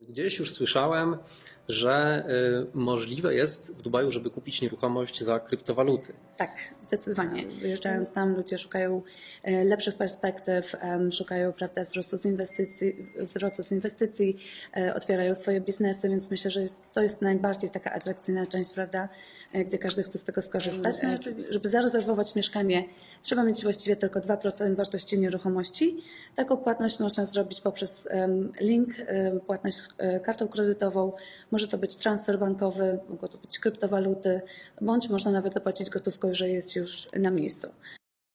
Gdzieś 0.00 0.38
już 0.38 0.52
słyszałem, 0.52 1.16
że 1.68 2.24
y, 2.74 2.78
możliwe 2.78 3.34
jest 3.34 3.74
w 3.76 3.82
Dubaju, 3.82 4.10
żeby 4.10 4.30
kupić 4.30 4.62
nieruchomość 4.62 5.22
za 5.22 5.40
kryptowaluty. 5.40 6.12
Tak, 6.36 6.56
zdecydowanie. 6.82 7.46
Wyjeżdżając 7.46 8.12
tam, 8.12 8.36
ludzie 8.36 8.58
szukają 8.58 9.02
e, 9.42 9.64
lepszych 9.64 9.94
perspektyw, 9.94 10.76
szukają 11.12 11.52
prawda, 11.52 11.84
wzrostu 11.84 12.16
z 12.16 12.24
inwestycji, 12.24 12.96
wzrostu 13.20 13.64
z 13.64 13.72
inwestycji, 13.72 14.36
otwierają 14.94 15.34
swoje 15.34 15.60
biznesy, 15.60 16.08
więc 16.08 16.30
myślę, 16.30 16.50
że 16.50 16.60
jest, 16.60 16.82
to 16.92 17.02
jest 17.02 17.22
najbardziej 17.22 17.70
taka 17.70 17.92
atrakcyjna 17.92 18.46
część, 18.46 18.72
prawda, 18.72 19.08
gdzie 19.54 19.78
każdy 19.78 20.02
chce 20.02 20.18
z 20.18 20.24
tego 20.24 20.42
skorzystać. 20.42 20.94
E, 21.04 21.18
Żeby 21.50 21.68
zarezerwować 21.68 22.34
mieszkanie, 22.34 22.84
trzeba 23.22 23.44
mieć 23.44 23.62
właściwie 23.62 23.96
tylko 23.96 24.20
2% 24.20 24.76
wartości 24.76 25.18
nieruchomości. 25.18 25.96
Taką 26.36 26.56
płatność 26.56 27.00
można 27.00 27.24
zrobić 27.24 27.60
poprzez 27.60 28.08
link, 28.60 28.88
płatność 29.46 29.78
e, 29.98 30.20
kartą 30.20 30.48
kredytową. 30.48 31.12
Może 31.50 31.68
to 31.68 31.78
być 31.78 31.96
transfer 31.96 32.38
bankowy, 32.38 32.98
mogą 33.08 33.28
to 33.28 33.38
być 33.38 33.58
kryptowaluty, 33.58 34.40
bądź 34.80 35.08
można 35.08 35.30
nawet 35.30 35.54
zapłacić 35.54 35.90
gotówką, 35.90 36.28
jeżeli 36.28 36.52
jest 36.52 36.76
już 36.76 37.08
na 37.18 37.30
miejscu. 37.30 37.68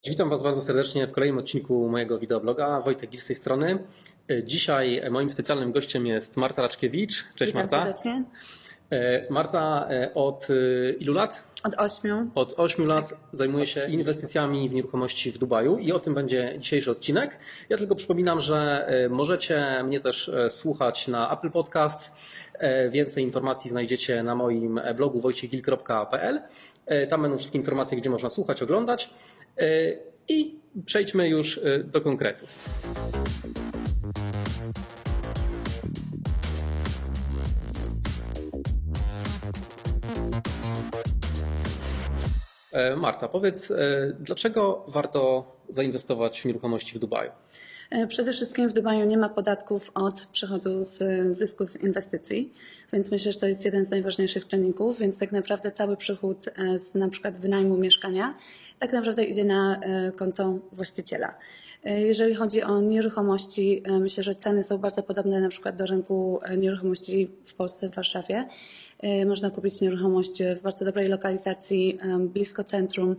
Witam 0.07 0.29
Was 0.29 0.43
bardzo 0.43 0.61
serdecznie 0.61 1.07
w 1.07 1.11
kolejnym 1.11 1.37
odcinku 1.37 1.89
mojego 1.89 2.19
wideobloga. 2.19 2.81
Wojtek 2.81 3.09
Gil 3.09 3.19
z 3.19 3.25
tej 3.25 3.35
strony. 3.35 3.79
Dzisiaj 4.43 5.01
moim 5.11 5.29
specjalnym 5.29 5.71
gościem 5.71 6.07
jest 6.07 6.37
Marta 6.37 6.61
Raczkiewicz. 6.61 7.25
Cześć 7.35 7.53
Witam 7.53 7.61
Marta. 7.61 7.77
serdecznie. 7.77 8.23
Y, 8.93 9.27
Marta 9.29 9.87
y, 9.91 10.13
od 10.13 10.49
y, 10.49 10.95
ilu 10.99 11.13
lat? 11.13 11.43
Od 11.63 11.73
ośmiu. 11.77 12.31
Od 12.35 12.53
8 12.57 12.85
lat 12.85 13.13
zajmuje 13.31 13.67
się 13.67 13.89
inwestycjami 13.89 14.69
w 14.69 14.73
nieruchomości 14.73 15.31
w 15.31 15.37
Dubaju 15.37 15.77
i 15.77 15.91
o 15.91 15.99
tym 15.99 16.13
będzie 16.13 16.55
dzisiejszy 16.59 16.91
odcinek. 16.91 17.39
Ja 17.69 17.77
tylko 17.77 17.95
przypominam, 17.95 18.41
że 18.41 18.87
e, 18.87 19.09
możecie 19.09 19.83
mnie 19.83 19.99
też 19.99 20.29
e, 20.29 20.51
słuchać 20.51 21.07
na 21.07 21.33
Apple 21.33 21.51
Podcast. 21.51 22.15
E, 22.53 22.89
Więcej 22.89 23.23
informacji 23.23 23.69
znajdziecie 23.69 24.23
na 24.23 24.35
moim 24.35 24.81
blogu 24.95 25.21
wojciechgil.pl. 25.21 26.41
E, 26.85 27.07
Tam 27.07 27.21
będą 27.21 27.37
wszystkie 27.37 27.57
informacje, 27.59 27.97
gdzie 27.97 28.09
można 28.09 28.29
słuchać, 28.29 28.61
oglądać. 28.61 29.09
E, 29.57 29.63
I 30.27 30.55
przejdźmy 30.85 31.29
już 31.29 31.57
e, 31.57 31.83
do 31.83 32.01
konkretów. 32.01 32.69
Marta, 42.97 43.27
powiedz, 43.27 43.71
e, 43.71 43.77
dlaczego 44.19 44.85
warto 44.87 45.45
zainwestować 45.69 46.41
w 46.41 46.45
nieruchomości 46.45 46.95
w 46.95 46.99
Dubaju? 47.01 47.31
E, 47.89 48.07
Przede 48.07 48.33
wszystkim 48.33 48.69
w 48.69 48.73
Dubaju 48.73 49.05
nie 49.05 49.17
ma 49.17 49.29
podatków 49.29 49.91
od 49.93 50.25
przychodu 50.31 50.83
z 50.83 50.99
zysku 51.37 51.65
z 51.65 51.75
inwestycji, 51.75 52.53
więc 52.93 53.11
myślę, 53.11 53.31
że 53.33 53.39
to 53.39 53.47
jest 53.47 53.65
jeden 53.65 53.85
z 53.85 53.89
najważniejszych 53.89 54.47
czynników, 54.47 54.99
więc 54.99 55.17
tak 55.17 55.31
naprawdę 55.31 55.71
cały 55.71 55.97
przychód 55.97 56.45
e, 56.47 56.79
z 56.79 56.95
na 56.95 57.09
przykład 57.09 57.39
wynajmu 57.39 57.77
mieszkania 57.77 58.33
tak 58.79 58.93
naprawdę 58.93 59.23
idzie 59.23 59.43
na 59.45 59.79
e, 59.79 60.11
konto 60.11 60.59
właściciela. 60.71 61.35
E, 61.83 62.01
Jeżeli 62.01 62.35
chodzi 62.35 62.63
o 62.63 62.81
nieruchomości, 62.81 63.83
e, 63.85 63.99
myślę, 63.99 64.23
że 64.23 64.35
ceny 64.35 64.63
są 64.63 64.77
bardzo 64.77 65.03
podobne 65.03 65.41
na 65.41 65.49
przykład 65.49 65.75
do 65.75 65.85
rynku 65.85 66.39
e, 66.43 66.57
nieruchomości 66.57 67.31
w 67.45 67.53
Polsce, 67.53 67.89
w 67.89 67.95
Warszawie. 67.95 68.47
E, 69.01 69.25
Można 69.25 69.49
kupić 69.49 69.81
nieruchomość 69.81 70.43
w 70.55 70.61
bardzo 70.61 70.85
dobrej 70.85 71.07
lokalizacji, 71.07 71.97
e, 72.01 72.19
blisko 72.19 72.63
centrum, 72.63 73.15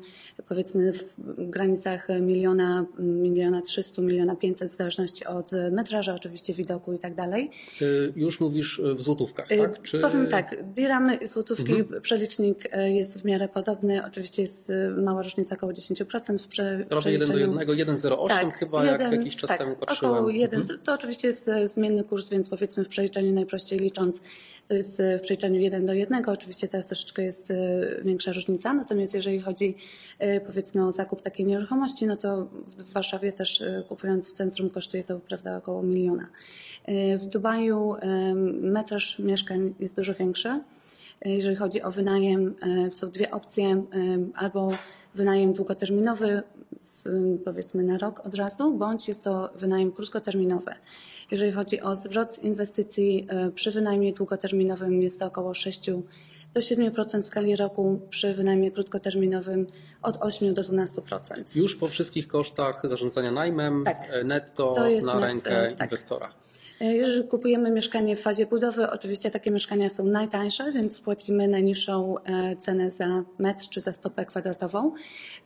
powiedzmy 0.49 0.93
w 0.93 1.15
granicach 1.51 2.09
miliona, 2.21 2.87
miliona 2.99 3.61
trzystu, 3.63 4.03
miliona 4.03 4.37
pięćset, 4.37 4.71
w 4.71 4.77
zależności 4.77 5.27
od 5.27 5.51
metraża, 5.71 6.15
oczywiście 6.15 6.55
widoku 6.55 6.93
i 6.93 6.99
tak 6.99 7.15
dalej. 7.15 7.51
E, 7.83 7.85
Już 8.17 8.41
mówisz 8.41 8.81
w 8.95 9.03
złotówkach, 9.03 9.49
tak? 9.49 9.83
Czy... 9.83 9.99
Powiem 9.99 10.29
tak, 10.29 10.73
diramy 10.75 11.15
i 11.15 11.27
złotówki, 11.27 11.73
przelicznik 12.03 12.69
e, 12.73 12.93
jest 12.93 13.23
w 13.23 13.25
miarę 13.25 13.49
podobny. 13.49 14.05
Oczywiście 14.07 14.43
jest 14.43 14.73
mała 14.97 15.23
różnica, 15.23 15.55
około 15.57 15.73
10% 15.73 16.39
w 16.39 16.47
prze, 16.49 16.85
Prawie 16.89 17.13
1 17.13 17.29
do 17.29 17.33
przeliczeniu. 17.35 17.61
1, 17.79 17.97
1,08 17.97 18.51
chyba, 18.53 18.85
jak 18.85 19.01
jeden- 19.01 19.19
jakiś 19.19 19.37
czas 19.37 19.49
tak, 19.49 19.59
temu 19.59 19.77
patrzyłem. 19.77 20.15
Około 20.15 20.31
jeden. 20.31 20.61
Mhm. 20.61 20.79
To, 20.79 20.85
to 20.85 20.95
oczywiście 20.95 21.29
jest 21.29 21.51
zmienny 21.65 22.05
kurs, 22.05 22.31
więc 22.31 22.49
powiedzmy 22.49 22.85
w 22.85 22.89
przeliczeniu 22.89 23.33
najprościej 23.33 23.79
licząc, 23.79 24.23
to 24.73 24.77
jest 24.77 25.01
e, 25.01 25.19
w 25.19 25.23
przeliczeniu 25.23 25.61
1 25.61 25.87
do 25.87 25.93
1. 25.93 26.25
Oczywiście 26.29 26.69
teraz 26.69 26.87
troszeczkę 26.87 27.23
jest 27.23 27.51
e, 27.51 27.55
większa 28.05 28.33
różnica. 28.33 28.75
Natomiast 28.75 29.15
jeżeli 29.15 29.41
chodzi 29.41 29.77
e, 30.19 30.41
powiedzmy 30.41 30.87
o 30.87 30.93
zakup 30.93 31.23
takiej 31.23 31.47
nieruchomości, 31.47 32.07
no 32.07 32.17
to 32.17 32.49
w 32.67 32.93
Warszawie 32.93 33.33
też 33.33 33.65
kupując 33.89 34.31
w 34.31 34.33
centrum 34.33 34.71
kosztuje 34.71 35.05
to 35.05 35.21
prawda 35.21 35.57
około 35.57 35.83
miliona. 35.83 36.27
W 37.17 37.27
Dubaju 37.27 37.95
metraż 38.61 39.19
mieszkań 39.19 39.75
jest 39.81 39.97
dużo 39.97 40.15
większy. 40.15 40.61
Jeżeli 41.25 41.57
chodzi 41.57 41.83
o 41.83 41.91
wynajem, 41.91 42.55
są 42.93 43.11
dwie 43.11 43.31
opcje, 43.31 43.85
albo 44.35 44.73
wynajem 45.15 45.53
długoterminowy, 45.53 46.43
z, 46.81 47.09
powiedzmy 47.45 47.83
na 47.85 47.99
rok 47.99 48.27
od 48.27 48.35
razu, 48.35 48.75
bądź 48.75 49.09
jest 49.09 49.25
to 49.25 49.51
wynajem 49.55 49.93
krótkoterminowy. 49.93 50.73
Jeżeli 51.31 51.53
chodzi 51.53 51.81
o 51.81 51.97
zwrot 51.97 52.35
z 52.35 52.39
inwestycji, 52.39 53.27
e, 53.29 53.51
przy 53.51 53.71
wynajmie 53.71 54.13
długoterminowym 54.13 55.03
jest 55.03 55.19
to 55.19 55.27
około 55.27 55.55
6 55.55 55.91
do 56.55 56.61
7% 56.61 57.23
w 57.23 57.27
skali 57.27 57.57
roku, 57.57 58.01
przy 58.11 58.35
wynajmie 58.35 58.71
krótkoterminowym 58.71 59.67
od 60.03 60.17
8 60.21 60.55
do 60.55 60.63
12%. 60.63 61.57
Już 61.57 61.77
po 61.77 61.89
wszystkich 61.89 62.29
kosztach 62.29 62.81
zarządzania 62.85 63.31
najmem, 63.31 63.85
Tak. 63.85 64.09
e, 64.13 64.25
netto 64.25 64.75
na 65.05 65.15
net- 65.15 65.21
rękę 65.21 65.69
e, 65.69 65.77
tak. 65.77 65.87
inwestora. 65.89 66.33
E, 66.83 66.93
Jeżeli 66.97 67.29
kupujemy 67.29 67.71
mieszkanie 67.71 68.17
w 68.17 68.21
fazie 68.21 68.47
budowy, 68.47 68.91
oczywiście 68.91 69.31
takie 69.31 69.51
mieszkania 69.51 69.89
są 69.91 70.05
najtańsze, 70.05 70.73
więc 70.73 71.01
płacimy 71.01 71.49
najniższą 71.49 72.15
e, 72.19 72.57
cenę 72.57 72.91
za 72.91 73.25
metr 73.39 73.69
czy 73.69 73.81
za 73.81 73.93
stopę 73.93 74.25
kwadratową. 74.25 74.93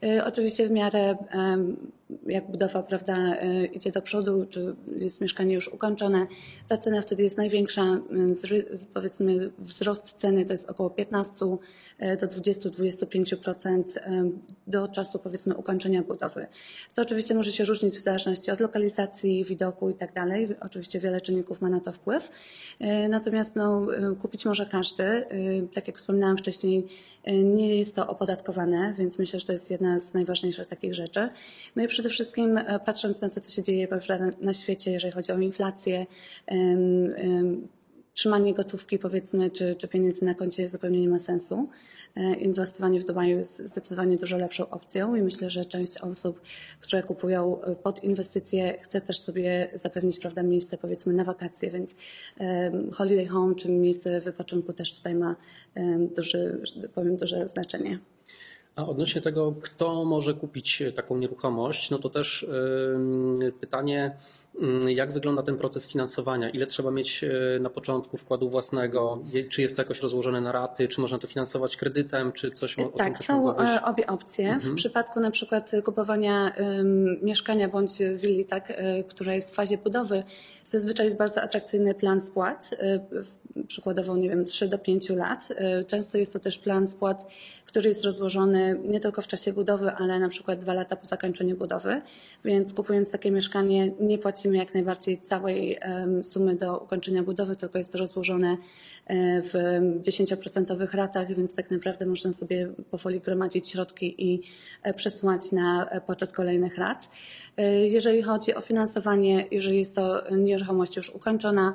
E, 0.04 0.24
Oczywiście 0.24 0.68
w 0.68 0.70
miarę 0.70 1.16
jak 2.26 2.50
budowa 2.50 2.82
prawda, 2.82 3.16
e, 3.16 3.64
idzie 3.64 3.92
do 3.92 4.02
przodu, 4.02 4.46
czy 4.50 4.76
jest 4.98 5.20
mieszkanie 5.20 5.54
już 5.54 5.68
ukończone, 5.68 6.26
ta 6.68 6.78
cena 6.78 7.02
wtedy 7.02 7.22
jest 7.22 7.36
największa. 7.36 7.82
Powiedzmy 8.94 9.50
wzrost 9.58 10.12
ceny 10.12 10.44
to 10.44 10.52
jest 10.52 10.70
około 10.70 10.90
15 10.90 11.34
e, 11.98 12.16
do 12.16 12.26
20-25% 12.26 13.82
e, 13.96 14.30
do 14.66 14.88
czasu 14.88 15.18
powiedzmy 15.18 15.54
ukończenia 15.54 16.02
budowy. 16.02 16.46
To 16.94 17.02
oczywiście 17.02 17.34
może 17.34 17.52
się 17.52 17.64
różnić 17.64 17.94
w 17.94 18.02
zależności 18.02 18.50
od 18.50 18.60
lokalizacji, 18.60 19.44
widoku 19.44 19.90
i 19.90 19.94
tak 19.94 20.12
dalej. 20.12 20.48
Oczywiście 20.60 21.00
wiele 21.00 21.20
czynników 21.20 21.60
ma 21.60 21.68
na 21.68 21.80
to 21.80 21.92
wpływ. 21.92 22.30
Natomiast 23.08 23.56
no, 23.56 23.86
kupić 24.20 24.44
może 24.44 24.66
każdy. 24.66 25.24
Tak 25.74 25.86
jak 25.86 25.96
wspominałam 25.96 26.36
wcześniej, 26.36 26.86
nie 27.32 27.76
jest 27.76 27.94
to 27.94 28.06
opodatkowane, 28.06 28.94
więc 28.98 29.18
myślę, 29.18 29.40
że 29.40 29.46
to 29.46 29.52
jest 29.52 29.70
jedna 29.70 29.98
z 29.98 30.14
najważniejszych 30.14 30.66
takich 30.66 30.94
rzeczy. 30.94 31.28
No 31.76 31.84
i 31.84 31.88
przede 31.96 32.08
wszystkim 32.08 32.58
e, 32.58 32.80
patrząc 32.80 33.20
na 33.20 33.28
to, 33.28 33.40
co 33.40 33.50
się 33.50 33.62
dzieje 33.62 33.88
na- 34.40 34.52
świecie, 34.52 34.90
jeżeli 34.90 35.12
chodzi 35.12 35.32
o 35.32 35.38
inflację, 35.38 36.06
trzymanie 38.14 38.54
gotówki 38.54 38.98
powiedzmy, 38.98 39.50
czy, 39.50 39.74
czy 39.74 39.88
pieniędzy 39.88 40.24
na 40.24 40.34
koncie 40.34 40.68
zupełnie 40.68 41.00
nie 41.00 41.08
ma 41.08 41.18
sensu. 41.18 41.68
E, 42.16 42.34
Inwestowanie 42.34 43.00
w 43.00 43.04
Dubaju 43.04 43.36
jest 43.36 43.68
zdecydowanie 43.68 44.16
dużo 44.16 44.38
lepszą 44.38 44.70
opcją 44.70 45.14
i 45.14 45.22
myślę, 45.22 45.50
że 45.50 45.64
część 45.64 45.98
osób, 45.98 46.40
które 46.80 47.02
kupują 47.02 47.62
e, 47.62 47.76
pod 47.76 48.04
inwestycje, 48.04 48.78
chce 48.82 49.00
też 49.00 49.18
sobie 49.18 49.70
zapewnić 49.74 50.18
prawda, 50.18 50.42
miejsce 50.42 50.78
powiedzmy 50.78 51.12
na 51.12 51.24
wakacje, 51.24 51.70
więc 51.70 51.96
holiday 52.92 53.26
home, 53.26 53.54
czy 53.54 53.70
miejsce 53.70 54.20
wypoczynku 54.20 54.72
też 54.72 54.96
tutaj 54.96 55.14
ma 55.14 55.36
duży, 56.16 56.62
tak 56.82 56.90
powiem, 56.90 57.16
duże 57.16 57.48
znaczenie. 57.48 57.98
A 58.76 58.86
odnośnie 58.86 59.20
tego, 59.20 59.54
kto 59.62 60.04
może 60.04 60.34
kupić 60.34 60.82
taką 60.96 61.18
nieruchomość, 61.18 61.90
no 61.90 61.98
to 61.98 62.10
też 62.10 62.46
pytanie, 63.60 64.16
ym, 64.62 64.90
jak 64.90 65.12
wygląda 65.12 65.42
ten 65.42 65.58
proces 65.58 65.88
finansowania? 65.88 66.50
Ile 66.50 66.66
trzeba 66.66 66.90
mieć 66.90 67.24
y, 67.24 67.60
na 67.60 67.70
początku 67.70 68.16
wkładu 68.16 68.50
własnego? 68.50 69.22
Czy 69.50 69.62
jest 69.62 69.76
to 69.76 69.82
jakoś 69.82 70.00
rozłożone 70.00 70.40
na 70.40 70.52
raty? 70.52 70.88
Czy 70.88 71.00
można 71.00 71.18
to 71.18 71.26
finansować 71.26 71.76
kredytem? 71.76 72.32
Czy 72.32 72.50
coś 72.50 72.78
o, 72.78 72.84
Tak, 72.84 73.18
są 73.18 73.58
e, 73.58 73.82
obie 73.84 74.06
opcje. 74.06 74.58
W 74.60 74.74
przypadku 74.74 75.20
na 75.20 75.30
przykład 75.30 75.72
kupowania 75.84 76.52
mieszkania 77.22 77.68
bądź 77.68 77.90
willi, 78.16 78.44
tak, 78.44 78.70
e, 78.70 79.04
która 79.04 79.34
jest 79.34 79.50
w 79.50 79.54
fazie 79.54 79.78
budowy, 79.78 80.24
zazwyczaj 80.64 81.06
jest 81.06 81.18
bardzo 81.18 81.42
atrakcyjny 81.42 81.94
plan 81.94 82.20
spłat, 82.20 82.70
e, 82.78 83.00
przykładowo, 83.68 84.16
nie 84.16 84.28
wiem, 84.28 84.44
3 84.44 84.68
do 84.68 84.78
5 84.78 85.16
lat. 85.16 85.48
E, 85.56 85.84
Często 85.84 86.18
jest 86.18 86.32
to 86.32 86.38
też 86.38 86.58
plan 86.58 86.88
spłat, 86.88 87.26
który 87.76 87.88
jest 87.88 88.04
rozłożony 88.04 88.80
nie 88.84 89.00
tylko 89.00 89.22
w 89.22 89.26
czasie 89.26 89.52
budowy, 89.52 89.90
ale 89.90 90.18
na 90.18 90.28
przykład 90.28 90.60
dwa 90.60 90.74
lata 90.74 90.96
po 90.96 91.06
zakończeniu 91.06 91.56
budowy, 91.56 92.02
więc 92.44 92.74
kupując 92.74 93.10
takie 93.10 93.30
mieszkanie 93.30 93.92
nie 94.00 94.18
płacimy 94.18 94.56
jak 94.56 94.74
najbardziej 94.74 95.20
całej 95.20 95.78
sumy 96.22 96.54
do 96.54 96.78
ukończenia 96.78 97.22
budowy, 97.22 97.56
tylko 97.56 97.78
jest 97.78 97.92
to 97.92 97.98
rozłożone 97.98 98.56
w 99.42 99.80
10% 100.02 100.94
ratach, 100.94 101.34
więc 101.34 101.54
tak 101.54 101.70
naprawdę 101.70 102.06
można 102.06 102.32
sobie 102.32 102.68
powoli 102.90 103.20
gromadzić 103.20 103.68
środki 103.68 104.14
i 104.18 104.42
e, 104.82 104.94
przesyłać 104.94 105.52
na 105.52 105.88
e, 105.88 106.00
poczet 106.00 106.32
kolejnych 106.32 106.78
rat. 106.78 107.08
E, 107.56 107.86
Jeżeli 107.86 108.22
chodzi 108.22 108.54
o 108.54 108.60
finansowanie, 108.60 109.46
jeżeli 109.50 109.78
jest 109.78 109.94
to 109.94 110.22
nieruchomość 110.30 110.96
już 110.96 111.10
ukończona, 111.10 111.74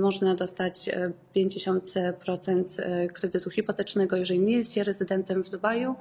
można 0.00 0.34
dostać 0.34 0.90
50% 1.36 2.64
kredytu 3.12 3.50
hipotecznego, 3.50 4.16
jeżeli 4.16 4.40
nie 4.40 4.56
jest 4.56 4.74
się 4.74 4.84
rezydentem 4.84 5.44
w 5.44 5.50
Dubaju. 5.50 5.94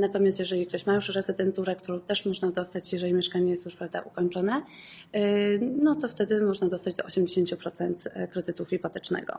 Natomiast 0.00 0.38
jeżeli 0.38 0.66
ktoś 0.66 0.86
ma 0.86 0.94
już 0.94 1.08
rezydenturę, 1.08 1.76
którą 1.76 2.00
też 2.00 2.26
można 2.26 2.50
dostać, 2.50 2.92
jeżeli 2.92 3.12
mieszkanie 3.14 3.50
jest 3.50 3.64
już 3.64 3.76
prawda, 3.76 4.00
ukończone, 4.00 4.62
no 5.60 5.94
to 5.94 6.08
wtedy 6.08 6.40
można 6.40 6.68
dostać 6.68 6.94
do 6.94 7.02
80% 7.02 8.28
kredytu 8.30 8.64
hipotecznego. 8.64 9.38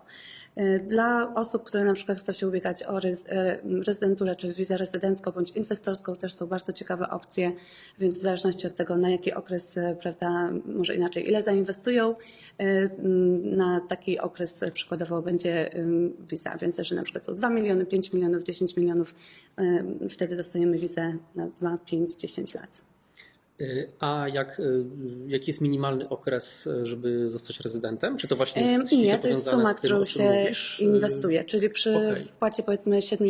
Dla 0.87 1.33
osób, 1.35 1.63
które 1.63 1.83
na 1.83 1.93
przykład 1.93 2.17
chcą 2.19 2.33
się 2.33 2.47
ubiegać 2.47 2.83
o 2.83 2.99
rezydenturę, 3.85 4.35
czy 4.35 4.53
wizę 4.53 4.77
rezydencką 4.77 5.31
bądź 5.31 5.51
inwestorską, 5.51 6.15
też 6.15 6.33
są 6.33 6.47
bardzo 6.47 6.73
ciekawe 6.73 7.09
opcje, 7.09 7.51
więc 7.99 8.17
w 8.17 8.21
zależności 8.21 8.67
od 8.67 8.75
tego, 8.75 8.97
na 8.97 9.09
jaki 9.09 9.33
okres, 9.33 9.79
prawda, 10.01 10.51
może 10.65 10.95
inaczej, 10.95 11.27
ile 11.27 11.43
zainwestują, 11.43 12.15
na 13.43 13.81
taki 13.89 14.19
okres 14.19 14.63
przykładowo 14.73 15.21
będzie 15.21 15.69
wiza, 16.29 16.57
więc 16.57 16.77
jeżeli 16.77 16.97
na 16.97 17.03
przykład 17.03 17.25
są 17.25 17.35
2 17.35 17.49
miliony, 17.49 17.85
5 17.85 18.13
milionów, 18.13 18.43
10 18.43 18.77
milionów, 18.77 19.15
wtedy 20.09 20.35
dostajemy 20.35 20.77
wizę 20.77 21.17
na 21.35 21.47
2, 21.47 21.77
5, 21.77 22.15
10 22.15 22.55
lat. 22.55 22.81
Y, 23.61 23.89
a 23.99 24.27
jak, 24.33 24.59
y, 24.59 24.85
jaki 25.27 25.49
jest 25.49 25.61
minimalny 25.61 26.09
okres, 26.09 26.69
żeby 26.83 27.29
zostać 27.29 27.59
rezydentem? 27.59 28.17
Czy 28.17 28.27
to 28.27 28.35
właśnie 28.35 28.71
jest 28.71 28.91
Nie, 28.91 29.19
to 29.19 29.27
jest 29.27 29.49
suma, 29.49 29.73
którą 29.73 30.05
się 30.05 30.23
mówisz? 30.23 30.79
inwestuje. 30.79 31.43
Czyli 31.43 31.69
przy 31.69 31.95
okay. 31.95 32.15
wpłacie 32.15 32.63
powiedzmy 32.63 33.01
7, 33.01 33.27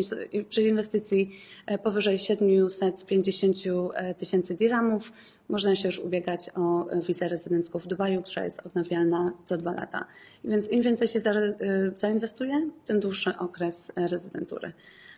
przy 0.50 0.62
inwestycji 0.62 1.32
e, 1.66 1.78
powyżej 1.78 2.18
750 2.18 3.56
e, 3.94 4.16
tysięcy 4.16 4.56
dirhamów 4.56 5.12
można 5.50 5.76
się 5.76 5.88
już 5.88 6.00
ubiegać 6.00 6.50
o 6.56 6.88
wizę 7.02 7.28
rezydencką 7.28 7.80
w 7.80 7.88
Dubaju, 7.88 8.22
która 8.22 8.44
jest 8.44 8.60
odnawialna 8.66 9.34
co 9.44 9.58
dwa 9.58 9.74
lata. 9.74 10.06
Więc 10.44 10.72
im 10.72 10.82
więcej 10.82 11.08
się 11.08 11.20
e, 11.20 11.54
zainwestuje, 11.94 12.70
tym 12.86 13.00
dłuższy 13.00 13.38
okres 13.38 13.92
rezydentury. 13.96 14.72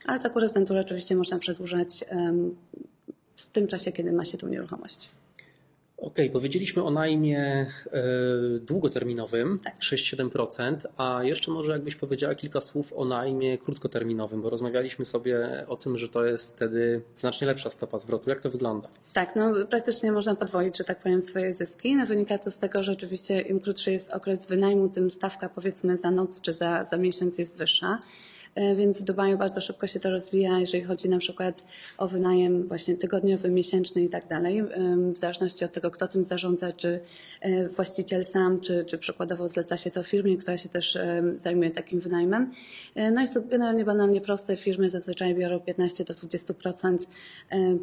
Ale 0.05 0.19
taką 0.19 0.39
rezydenturę 0.39 0.79
oczywiście 0.79 1.15
można 1.15 1.39
przedłużać 1.39 2.05
w 3.49 3.51
tym 3.51 3.67
czasie, 3.67 3.91
kiedy 3.91 4.11
ma 4.11 4.25
się 4.25 4.37
tą 4.37 4.47
nieruchomość. 4.47 5.09
Okej, 5.97 6.25
okay, 6.25 6.29
powiedzieliśmy 6.29 6.83
o 6.83 6.91
najmie 6.91 7.65
y, 8.55 8.59
długoterminowym, 8.59 9.59
tak. 9.63 9.79
6-7%, 9.79 10.75
a 10.97 11.23
jeszcze 11.23 11.51
może 11.51 11.71
jakbyś 11.71 11.95
powiedziała 11.95 12.35
kilka 12.35 12.61
słów 12.61 12.93
o 12.93 13.05
najmie 13.05 13.57
krótkoterminowym, 13.57 14.41
bo 14.41 14.49
rozmawialiśmy 14.49 15.05
sobie 15.05 15.65
o 15.67 15.77
tym, 15.77 15.97
że 15.97 16.09
to 16.09 16.25
jest 16.25 16.55
wtedy 16.55 17.01
znacznie 17.15 17.47
lepsza 17.47 17.69
stopa 17.69 17.97
zwrotu. 17.97 18.29
Jak 18.29 18.41
to 18.41 18.49
wygląda? 18.49 18.87
Tak, 19.13 19.35
no 19.35 19.53
praktycznie 19.69 20.11
można 20.11 20.35
podwoić, 20.35 20.77
że 20.77 20.83
tak 20.83 20.99
powiem, 20.99 21.21
swoje 21.21 21.53
zyski. 21.53 21.95
No, 21.95 22.05
wynika 22.05 22.37
to 22.37 22.49
z 22.49 22.57
tego, 22.57 22.83
że 22.83 22.91
oczywiście 22.91 23.41
im 23.41 23.59
krótszy 23.59 23.91
jest 23.91 24.09
okres 24.09 24.45
wynajmu, 24.45 24.89
tym 24.89 25.11
stawka 25.11 25.49
powiedzmy 25.49 25.97
za 25.97 26.11
noc 26.11 26.41
czy 26.41 26.53
za, 26.53 26.85
za 26.85 26.97
miesiąc 26.97 27.37
jest 27.37 27.57
wyższa. 27.57 27.99
E, 28.55 28.75
więc 28.75 29.01
w 29.01 29.03
Dubaju 29.03 29.37
bardzo 29.37 29.61
szybko 29.61 29.87
się 29.87 29.99
to 29.99 30.09
rozwija, 30.09 30.59
jeżeli 30.59 30.83
chodzi 30.83 31.09
na 31.09 31.17
przykład 31.17 31.65
o 31.97 32.07
wynajem 32.07 32.67
właśnie 32.67 32.95
tygodniowy, 32.95 33.49
miesięczny 33.49 34.03
i 34.03 34.09
tak 34.09 34.27
dalej, 34.27 34.63
w 35.13 35.17
zależności 35.17 35.65
od 35.65 35.71
tego, 35.71 35.91
kto 35.91 36.07
tym 36.07 36.23
zarządza, 36.23 36.73
czy 36.73 36.99
e, 37.41 37.69
właściciel 37.69 38.25
sam, 38.25 38.61
czy, 38.61 38.85
czy 38.85 38.97
przykładowo 38.97 39.49
zleca 39.49 39.77
się 39.77 39.91
to 39.91 40.03
firmie, 40.03 40.37
która 40.37 40.57
się 40.57 40.69
też 40.69 40.97
zajmuje 41.37 41.71
takim 41.71 41.99
wynajmem. 41.99 42.51
E, 42.95 43.11
no 43.11 43.21
jest 43.21 43.33
to 43.33 43.41
generalnie 43.41 43.85
banalnie 43.85 44.21
proste. 44.21 44.57
Firmy 44.57 44.89
zazwyczaj 44.89 45.35
biorą 45.35 45.59
15 45.59 46.03
do 46.03 46.13
20% 46.13 46.97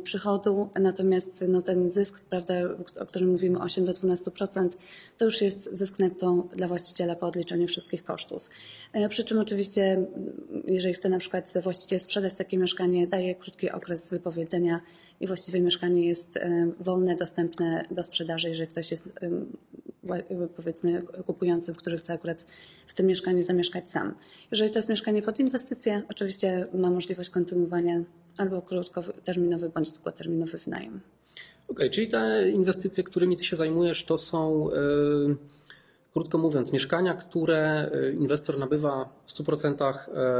przychodu, 0.03 0.69
natomiast 0.81 1.45
no, 1.49 1.63
ten 1.63 1.91
zysk, 1.91 2.25
prawda, 2.25 2.55
o 3.01 3.07
którym 3.07 3.31
mówimy 3.31 3.59
8 3.59 3.85
do 3.85 3.93
12%, 3.93 4.69
to 5.19 5.25
już 5.25 5.43
jest 5.43 5.69
zysk 5.73 5.99
netto 5.99 6.47
dla 6.57 6.69
właściciela 6.69 7.17
po 7.17 7.27
odliczeniu 7.27 7.67
wszystkich 7.67 8.05
kosztów. 8.05 8.51
Przy 9.09 9.25
czym 9.25 9.39
oczywiście 9.39 10.07
jeżeli 10.65 10.95
chce 10.95 11.09
na 11.09 11.19
przykład 11.19 11.53
właściciel 11.63 12.01
sprzedać 12.01 12.37
takie 12.37 12.59
mieszkanie, 12.59 13.07
daje 13.07 13.35
krótki 13.35 13.71
okres 13.71 14.11
wypowiedzenia 14.11 14.81
i 15.21 15.27
właściwie 15.27 15.61
mieszkanie 15.61 16.07
jest 16.07 16.39
wolne, 16.81 17.17
dostępne 17.17 17.85
do 17.91 18.03
sprzedaży, 18.03 18.49
jeżeli 18.49 18.69
ktoś 18.69 18.91
jest 18.91 19.09
powiedzmy 20.57 21.03
kupującym, 21.27 21.75
który 21.75 21.99
chce 21.99 22.13
akurat 22.13 22.47
w 22.87 22.95
tym 22.95 23.07
mieszkaniu 23.07 23.43
zamieszkać 23.43 23.91
sam. 23.91 24.15
Jeżeli 24.51 24.71
to 24.71 24.79
jest 24.79 24.89
mieszkanie 24.89 25.23
pod 25.23 25.41
inwestycję, 25.41 26.03
oczywiście 26.11 26.67
ma 26.75 26.91
możliwość 26.91 27.31
kontynuowania 27.31 28.03
albo 28.37 28.63
krótkoterminowy 28.63 29.69
bądź 29.69 29.91
długoterminowy 29.91 30.59
wynajem. 30.59 31.01
Okej, 31.69 31.77
okay, 31.77 31.91
czyli 31.91 32.09
te 32.09 32.51
inwestycje, 32.51 33.05
którymi 33.05 33.37
ty 33.37 33.45
się 33.45 33.57
zajmujesz, 33.57 34.05
to 34.05 34.17
są 34.17 34.71
yy 34.71 35.37
Krótko 36.17 36.39
mówiąc, 36.39 36.73
mieszkania, 36.73 37.15
które 37.15 37.91
y, 37.95 38.17
inwestor 38.21 38.59
nabywa 38.59 39.09
w 39.25 39.31
100% 39.31 39.95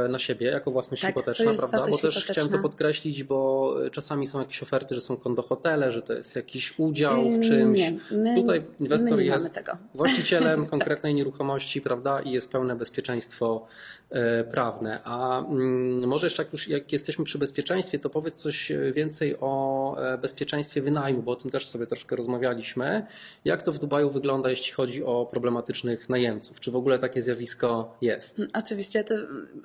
e, 0.05 0.07
na 0.07 0.19
siebie 0.19 0.47
jako 0.47 0.71
własność 0.71 1.01
tak, 1.01 1.11
hipoteczna, 1.11 1.53
prawda? 1.53 1.85
Bo 1.91 1.97
też 1.97 2.25
chciałem 2.25 2.49
to 2.49 2.59
podkreślić, 2.59 3.23
bo 3.23 3.73
y, 3.85 3.91
czasami 3.91 4.27
są 4.27 4.39
jakieś 4.39 4.63
oferty, 4.63 4.95
że 4.95 5.01
są 5.01 5.17
kondohotele, 5.17 5.91
że 5.91 6.01
to 6.01 6.13
jest 6.13 6.35
jakiś 6.35 6.79
udział 6.79 7.31
w 7.31 7.39
czymś. 7.39 7.79
Nie, 7.79 7.99
my, 8.11 8.35
Tutaj 8.35 8.65
inwestor 8.79 9.19
jest 9.19 9.65
właścicielem 9.95 10.65
konkretnej 10.65 11.15
nieruchomości, 11.15 11.81
prawda? 11.81 12.21
I 12.21 12.31
jest 12.31 12.51
pełne 12.51 12.75
bezpieczeństwo 12.75 13.65
e, 14.09 14.43
prawne. 14.43 14.99
A 15.03 15.39
mm, 15.39 16.07
może 16.07 16.25
jeszcze 16.25 16.43
jak 16.43 16.53
już 16.53 16.67
jak 16.67 16.91
jesteśmy 16.91 17.25
przy 17.25 17.37
bezpieczeństwie, 17.37 17.99
to 17.99 18.09
powiedz 18.09 18.35
coś 18.35 18.71
więcej 18.93 19.35
o 19.39 19.95
e, 20.13 20.17
bezpieczeństwie 20.17 20.81
wynajmu, 20.81 21.21
bo 21.21 21.31
o 21.31 21.35
tym 21.35 21.51
też 21.51 21.67
sobie 21.67 21.87
troszkę 21.87 22.15
rozmawialiśmy. 22.15 23.05
Jak 23.45 23.63
to 23.63 23.71
w 23.71 23.79
Dubaju 23.79 24.09
wygląda, 24.09 24.49
jeśli 24.49 24.73
chodzi 24.73 25.03
o 25.03 25.25
problematykę 25.25 25.66
najemców? 26.09 26.59
Czy 26.59 26.71
w 26.71 26.75
ogóle 26.75 26.99
takie 26.99 27.21
zjawisko 27.21 27.97
jest? 28.01 28.41
Oczywiście, 28.53 29.03
to 29.03 29.15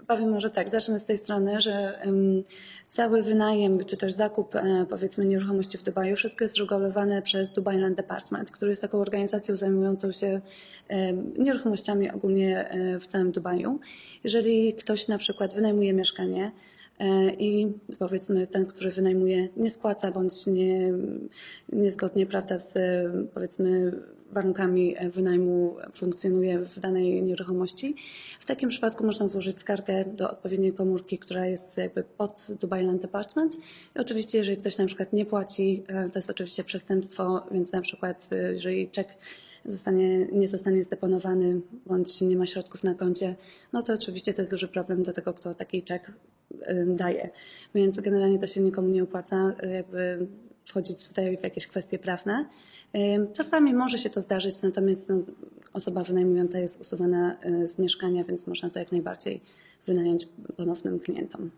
powiem 0.06 0.30
może 0.30 0.50
tak, 0.50 0.68
zacznę 0.68 1.00
z 1.00 1.04
tej 1.04 1.16
strony, 1.16 1.60
że 1.60 2.02
cały 2.90 3.22
wynajem 3.22 3.84
czy 3.84 3.96
też 3.96 4.12
zakup 4.12 4.54
e, 4.54 4.86
powiedzmy 4.90 5.24
nieruchomości 5.24 5.78
w 5.78 5.82
Dubaju, 5.82 6.16
wszystko 6.16 6.44
jest 6.44 6.56
regulowane 6.56 7.22
przez 7.22 7.52
Dubai 7.52 7.78
Land 7.78 7.96
Department, 7.96 8.50
który 8.50 8.70
jest 8.70 8.82
taką 8.82 9.00
organizacją 9.00 9.56
zajmującą 9.56 10.12
się 10.12 10.40
nieruchomościami 11.38 12.10
ogólnie 12.10 12.68
e, 12.68 12.98
w 12.98 13.06
całym 13.06 13.32
Dubaju. 13.32 13.80
Jeżeli 14.24 14.74
ktoś 14.74 15.08
na 15.08 15.18
przykład 15.18 15.54
wynajmuje 15.54 15.92
mieszkanie, 15.92 16.52
e, 16.98 17.30
i 17.34 17.72
powiedzmy 17.98 18.46
ten, 18.46 18.66
który 18.66 18.90
wynajmuje, 18.90 19.48
nie 19.56 19.70
spłaca 19.70 20.10
bądź 20.10 20.46
nie, 20.46 20.92
niezgodnie 21.72 22.26
prawda, 22.26 22.58
z 22.58 22.74
powiedzmy 23.34 23.92
warunkami 24.32 24.94
wynajmu 25.10 25.76
funkcjonuje 25.92 26.58
w 26.58 26.78
danej 26.78 27.22
nieruchomości. 27.22 27.96
W 28.40 28.46
takim 28.46 28.68
przypadku 28.68 29.04
można 29.04 29.28
złożyć 29.28 29.60
skargę 29.60 30.04
do 30.04 30.30
odpowiedniej 30.30 30.72
komórki, 30.72 31.18
która 31.18 31.46
jest 31.46 31.76
jakby 31.76 32.02
pod 32.02 32.46
Dubai 32.60 32.86
Land 32.86 33.02
Department. 33.02 33.56
I 33.96 33.98
oczywiście, 33.98 34.38
jeżeli 34.38 34.56
ktoś 34.56 34.78
na 34.78 34.86
przykład 34.86 35.12
nie 35.12 35.24
płaci, 35.24 35.84
e, 35.88 36.10
to 36.10 36.18
jest 36.18 36.30
oczywiście 36.30 36.64
przestępstwo, 36.64 37.42
więc 37.50 37.72
na 37.72 37.80
przykład 37.80 38.28
e, 38.32 38.52
jeżeli 38.52 38.88
czek 38.88 39.16
zostanie, 39.64 40.26
nie 40.32 40.48
zostanie 40.48 40.84
zdeponowany 40.84 41.60
bądź 41.86 42.20
nie 42.20 42.36
ma 42.36 42.46
środków 42.46 42.84
na 42.84 42.94
koncie, 42.94 43.36
no 43.72 43.82
to 43.82 43.92
oczywiście 43.92 44.34
to 44.34 44.42
jest 44.42 44.50
duży 44.50 44.68
problem 44.68 45.02
do 45.02 45.12
tego, 45.12 45.34
kto 45.34 45.54
taki 45.54 45.82
czek 45.82 46.12
e, 46.60 46.86
daje. 46.86 47.30
Więc 47.74 48.00
generalnie 48.00 48.38
to 48.38 48.46
się 48.46 48.60
nikomu 48.60 48.88
nie 48.88 49.02
opłaca 49.02 49.54
jakby 49.72 50.26
wchodzić 50.64 51.08
tutaj 51.08 51.36
w 51.36 51.42
jakieś 51.42 51.66
kwestie 51.66 51.98
prawne. 51.98 52.46
Czasami 53.32 53.74
może 53.74 53.98
się 53.98 54.10
to 54.10 54.20
zdarzyć, 54.20 54.62
natomiast 54.62 55.08
no, 55.08 55.16
osoba 55.72 56.02
wynajmująca 56.02 56.58
jest 56.58 56.80
usuwana 56.80 57.36
y, 57.46 57.68
z 57.68 57.78
mieszkania, 57.78 58.24
więc 58.24 58.46
można 58.46 58.70
to 58.70 58.78
jak 58.78 58.92
najbardziej 58.92 59.40
wynająć 59.86 60.28
ponownym 60.56 61.00
klientom. 61.00 61.50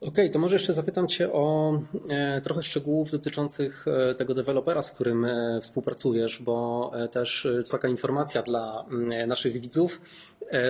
Okej, 0.00 0.10
okay, 0.10 0.30
to 0.30 0.38
może 0.38 0.54
jeszcze 0.54 0.72
zapytam 0.72 1.08
Cię 1.08 1.32
o 1.32 1.72
e, 2.08 2.40
trochę 2.40 2.62
szczegółów 2.62 3.10
dotyczących 3.10 3.86
e, 3.88 4.14
tego 4.14 4.34
dewelopera, 4.34 4.82
z 4.82 4.92
którym 4.92 5.24
e, 5.24 5.60
współpracujesz, 5.62 6.42
bo 6.42 6.92
też 7.10 7.48
taka 7.70 7.88
informacja 7.88 8.42
dla 8.42 8.84
naszych 9.26 9.60
widzów, 9.60 10.00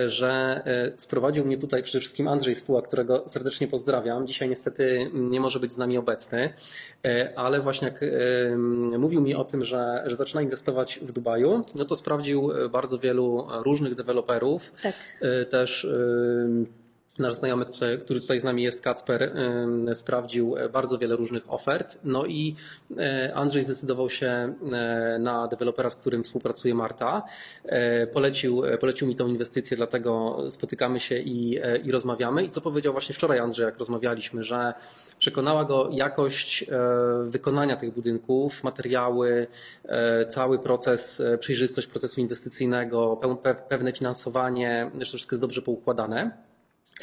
że 0.05 0.63
sprowadził 0.97 1.45
mnie 1.45 1.57
tutaj 1.57 1.83
przede 1.83 1.99
wszystkim 1.99 2.27
Andrzej 2.27 2.55
Spóła, 2.55 2.81
którego 2.81 3.23
serdecznie 3.27 3.67
pozdrawiam. 3.67 4.27
Dzisiaj 4.27 4.49
niestety 4.49 5.11
nie 5.13 5.39
może 5.39 5.59
być 5.59 5.73
z 5.73 5.77
nami 5.77 5.97
obecny, 5.97 6.53
ale 7.35 7.61
właśnie 7.61 7.87
jak 7.87 8.01
mówił 8.97 9.21
mi 9.21 9.35
o 9.35 9.43
tym, 9.43 9.63
że, 9.63 10.03
że 10.05 10.15
zaczyna 10.15 10.41
inwestować 10.41 10.99
w 11.01 11.11
Dubaju, 11.11 11.63
no 11.75 11.85
to 11.85 11.95
sprawdził 11.95 12.51
bardzo 12.71 12.99
wielu 12.99 13.47
różnych 13.63 13.95
deweloperów, 13.95 14.71
tak. 14.83 14.93
też 15.49 15.87
Nasz 17.19 17.35
znajomy, 17.35 17.65
który 18.01 18.21
tutaj 18.21 18.39
z 18.39 18.43
nami 18.43 18.63
jest, 18.63 18.81
Kacper, 18.81 19.35
sprawdził 19.93 20.55
bardzo 20.73 20.97
wiele 20.97 21.15
różnych 21.15 21.53
ofert. 21.53 21.99
No 22.03 22.25
i 22.25 22.55
e, 22.97 23.31
Andrzej 23.35 23.63
zdecydował 23.63 24.09
się 24.09 24.27
e, 24.71 25.17
na 25.19 25.47
dewelopera, 25.47 25.89
z 25.89 25.95
którym 25.95 26.23
współpracuje 26.23 26.75
Marta. 26.75 27.23
E, 27.65 28.07
polecił, 28.07 28.63
polecił 28.79 29.07
mi 29.07 29.15
tą 29.15 29.27
inwestycję, 29.27 29.77
dlatego 29.77 30.37
spotykamy 30.49 30.99
się 30.99 31.17
i, 31.17 31.59
i 31.83 31.91
rozmawiamy. 31.91 32.43
I 32.43 32.49
co 32.49 32.61
powiedział 32.61 32.93
właśnie 32.93 33.15
wczoraj 33.15 33.39
Andrzej, 33.39 33.65
jak 33.65 33.77
rozmawialiśmy, 33.77 34.43
że 34.43 34.73
przekonała 35.19 35.65
go 35.65 35.89
jakość 35.91 36.65
wykonania 37.25 37.77
tych 37.77 37.93
budynków, 37.93 38.63
materiały, 38.63 39.47
cały 40.29 40.59
proces, 40.59 41.21
przejrzystość 41.39 41.87
procesu 41.87 42.21
inwestycyjnego, 42.21 43.19
pewne 43.69 43.93
finansowanie, 43.93 44.91
że 44.93 44.99
to 44.99 45.17
wszystko 45.17 45.33
jest 45.33 45.41
dobrze 45.41 45.61
poukładane. 45.61 46.50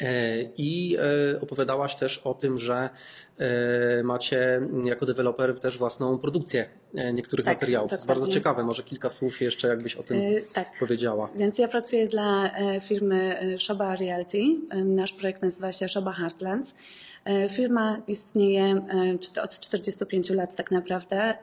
E, 0.01 0.41
I 0.57 0.97
e, 1.35 1.41
opowiadałaś 1.41 1.95
też 1.95 2.17
o 2.17 2.33
tym, 2.33 2.57
że 2.57 2.89
e, 3.37 4.03
macie 4.03 4.61
jako 4.83 5.05
deweloper 5.05 5.59
też 5.59 5.77
własną 5.77 6.17
produkcję 6.17 6.69
niektórych 7.13 7.45
tak, 7.45 7.55
materiałów. 7.55 7.89
To 7.89 7.95
jest 7.95 8.07
bardzo 8.07 8.27
ciekawe. 8.27 8.63
Może 8.63 8.83
kilka 8.83 9.09
słów 9.09 9.41
jeszcze, 9.41 9.67
jakbyś 9.67 9.95
o 9.95 10.03
tym 10.03 10.21
tak. 10.53 10.71
powiedziała. 10.79 11.29
Więc 11.35 11.57
ja 11.57 11.67
pracuję 11.67 12.07
dla 12.07 12.51
firmy 12.81 13.39
Shoba 13.59 13.95
Realty. 13.95 14.39
Nasz 14.85 15.13
projekt 15.13 15.41
nazywa 15.41 15.71
się 15.71 15.87
Shoba 15.89 16.11
Heartlands. 16.11 16.75
Firma 17.49 18.01
istnieje 18.07 18.81
od 19.43 19.59
45 19.59 20.29
lat 20.29 20.55
tak 20.55 20.71
naprawdę. 20.71 21.33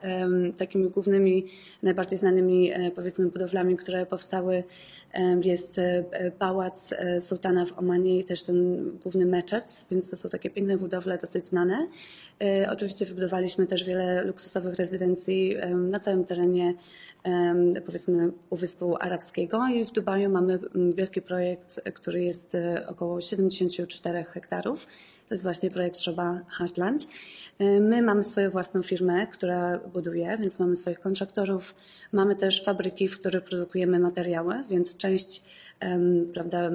Takimi 0.57 0.89
głównymi, 0.89 1.45
najbardziej 1.83 2.19
znanymi 2.19 2.71
powiedzmy 2.95 3.25
budowlami, 3.25 3.77
które 3.77 4.05
powstały 4.05 4.63
jest 5.43 5.79
e, 5.79 6.03
pałac 6.39 6.93
e, 6.93 7.21
sułtana 7.21 7.65
w 7.65 7.79
Omanie 7.79 8.19
i 8.19 8.23
też 8.23 8.43
ten 8.43 8.91
główny 9.03 9.25
meczet, 9.25 9.85
więc 9.91 10.09
to 10.09 10.15
są 10.15 10.29
takie 10.29 10.49
piękne 10.49 10.77
budowle, 10.77 11.17
dosyć 11.17 11.47
znane. 11.47 11.87
E, 12.41 12.71
oczywiście 12.71 13.05
wybudowaliśmy 13.05 13.67
też 13.67 13.83
wiele 13.83 14.23
luksusowych 14.23 14.75
rezydencji 14.75 15.57
na 15.75 15.99
całym 15.99 16.25
terenie 16.25 16.73
powiedzmy 17.85 18.31
Półwyspu 18.49 18.97
Arabskiego 18.99 19.67
i 19.67 19.85
w 19.85 19.91
Dubaju 19.91 20.29
mamy 20.29 20.59
wielki 20.95 21.21
projekt, 21.21 21.81
który 21.93 22.23
jest 22.23 22.57
około 22.87 23.21
74 23.21 24.23
hektarów. 24.23 24.87
To 25.27 25.33
jest 25.33 25.43
właśnie 25.43 25.69
projekt 25.69 25.99
Szoba 25.99 26.41
Heartland. 26.57 27.07
My 27.59 28.01
mamy 28.01 28.23
swoją 28.23 28.49
własną 28.49 28.81
firmę, 28.81 29.27
która 29.27 29.77
buduje, 29.77 30.37
więc 30.41 30.59
mamy 30.59 30.75
swoich 30.75 30.99
kontraktorów. 30.99 31.75
Mamy 32.11 32.35
też 32.35 32.63
fabryki, 32.63 33.07
w 33.07 33.19
których 33.19 33.43
produkujemy 33.43 33.99
materiały, 33.99 34.63
więc 34.69 34.97
część 34.97 35.43
prawda, 36.33 36.69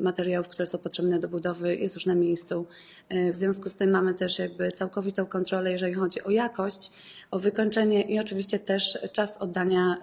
materiałów, 0.00 0.48
które 0.48 0.66
są 0.66 0.78
potrzebne 0.78 1.18
do 1.18 1.28
budowy 1.28 1.76
jest 1.76 1.94
już 1.94 2.06
na 2.06 2.14
miejscu. 2.14 2.66
E, 3.08 3.32
w 3.32 3.36
związku 3.36 3.68
z 3.68 3.76
tym 3.76 3.90
mamy 3.90 4.14
też 4.14 4.38
jakby 4.38 4.72
całkowitą 4.72 5.26
kontrolę, 5.26 5.72
jeżeli 5.72 5.94
chodzi 5.94 6.22
o 6.22 6.30
jakość, 6.30 6.92
o 7.30 7.38
wykończenie 7.38 8.02
i 8.02 8.18
oczywiście 8.18 8.58
też 8.58 8.98
czas 9.12 9.36
oddania 9.36 9.96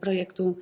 projektu 0.00 0.56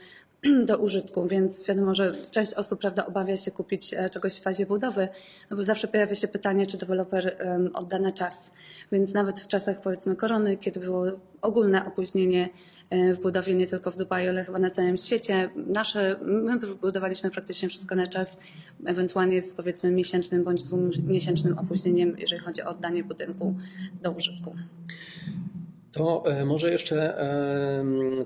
do 0.68 0.78
użytku, 0.78 1.28
więc 1.28 1.66
wiadomo, 1.66 1.94
że 1.94 2.14
część 2.30 2.54
osób 2.54 2.80
prawda, 2.80 3.06
obawia 3.06 3.36
się 3.36 3.50
kupić 3.50 3.94
e, 3.94 4.10
czegoś 4.10 4.34
w 4.34 4.42
fazie 4.42 4.66
budowy, 4.66 5.08
no 5.50 5.56
bo 5.56 5.64
zawsze 5.64 5.88
pojawia 5.88 6.14
się 6.14 6.28
pytanie, 6.28 6.66
czy 6.66 6.78
deweloper 6.78 7.36
odda 7.74 7.98
na 7.98 8.12
czas. 8.12 8.52
Więc 8.92 9.12
nawet 9.12 9.40
w 9.40 9.48
czasach 9.48 9.80
powiedzmy 9.80 10.16
korony, 10.16 10.56
kiedy 10.56 10.80
było 10.80 11.04
ogólne 11.42 11.86
opóźnienie 11.86 12.48
e, 12.90 13.14
w 13.14 13.20
budowie 13.20 13.54
nie 13.54 13.66
tylko 13.66 13.90
w 13.90 13.96
Dubaju, 13.96 14.28
ale 14.28 14.44
chyba 14.44 14.58
na 14.58 14.70
całym 14.70 14.98
świecie. 14.98 15.50
Nasze, 15.56 16.16
my 16.22 16.58
wybudowaliśmy 16.58 17.30
praktycznie 17.30 17.68
wszystko 17.68 17.94
na 17.94 18.06
czas, 18.06 18.38
ewentualnie 18.86 19.42
z 19.42 19.54
powiedzmy 19.54 19.90
miesięcznym 19.90 20.44
bądź 20.44 20.62
dwumiesięcznym 20.62 21.58
opóźnieniem, 21.58 22.16
jeżeli 22.18 22.42
chodzi 22.42 22.62
o 22.62 22.68
oddanie 22.68 23.04
budynku 23.04 23.54
do 24.02 24.10
użytku. 24.10 24.54
To 25.94 26.22
e, 26.26 26.44
może 26.44 26.70
jeszcze 26.70 27.16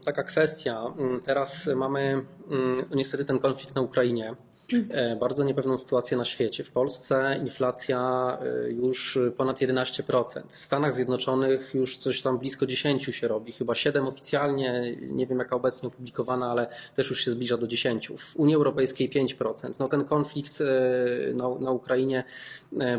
taka 0.04 0.22
kwestia. 0.22 0.84
Mm, 0.98 1.20
teraz 1.20 1.70
mamy 1.76 2.26
mm, 2.50 2.84
niestety 2.94 3.25
ten 3.25 3.38
konflikt 3.38 3.75
na 3.75 3.80
Ukrainie. 3.80 4.37
E, 4.90 5.16
bardzo 5.16 5.44
niepewną 5.44 5.78
sytuację 5.78 6.16
na 6.16 6.25
świecie. 6.25 6.64
W 6.64 6.70
Polsce 6.70 7.38
inflacja 7.42 8.38
e, 8.42 8.72
już 8.72 9.18
ponad 9.37 9.60
11%. 9.60 10.42
W 10.48 10.54
Stanach 10.54 10.94
Zjednoczonych 10.94 11.75
już 11.75 11.96
coś 11.96 12.22
tam 12.22 12.38
blisko 12.38 12.66
10 12.66 13.04
się 13.04 13.28
robi, 13.28 13.52
chyba 13.52 13.75
7 13.75 14.06
oficjalnie, 14.06 14.96
nie 15.00 15.26
wiem 15.26 15.38
jaka 15.38 15.56
obecnie 15.56 15.87
opublikowana, 15.87 16.50
ale 16.50 16.66
też 16.96 17.10
już 17.10 17.25
się 17.25 17.30
zbliża 17.30 17.56
do 17.56 17.66
10. 17.66 18.12
W 18.18 18.37
Unii 18.37 18.54
Europejskiej 18.54 19.10
5%. 19.10 19.70
No 19.78 19.88
ten 19.88 20.04
konflikt 20.04 20.58
na, 21.34 21.48
na 21.48 21.70
Ukrainie 21.70 22.25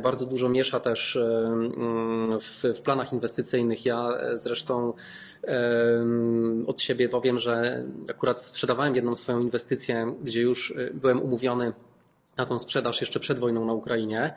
bardzo 0.03 0.25
dużo 0.25 0.49
miesza 0.49 0.79
też 0.79 1.15
mm, 1.15 2.39
w, 2.39 2.63
w 2.75 2.81
planach 2.81 3.13
inwestycyjnych. 3.13 3.85
Ja 3.85 4.09
zresztą 4.33 4.93
od 6.67 6.81
siebie 6.81 7.09
powiem, 7.09 7.39
że 7.39 7.83
akurat 8.09 8.41
sprzedawałem 8.41 8.95
jedną 8.95 9.15
swoją 9.15 9.39
inwestycję, 9.39 10.15
gdzie 10.23 10.41
już 10.41 10.73
e, 10.77 10.93
byłem 10.93 11.21
umówiony 11.21 11.58
na 12.37 12.45
tą 12.45 12.59
sprzedaż 12.59 13.01
jeszcze 13.01 13.19
przed 13.19 13.39
wojną 13.39 13.65
na 13.65 13.73
Ukrainie. 13.73 14.33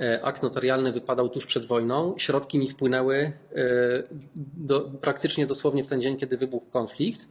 E, 0.00 0.24
akt 0.24 0.42
notarialny 0.42 0.92
wypadał 0.92 1.28
tuż 1.28 1.46
przed 1.46 1.66
wojną. 1.66 2.14
Środki 2.18 2.58
mi 2.58 2.68
wpłynęły 2.68 3.16
e, 3.16 3.62
do, 4.56 4.80
praktycznie 4.80 5.46
dosłownie 5.46 5.84
w 5.84 5.86
ten 5.86 6.02
dzień, 6.02 6.16
kiedy 6.16 6.36
wybuchł 6.36 6.66
konflikt. 6.70 7.28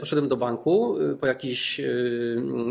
Poszedłem 0.00 0.28
do 0.28 0.36
banku 0.36 0.96
po 1.20 1.26
jakieś, 1.26 1.80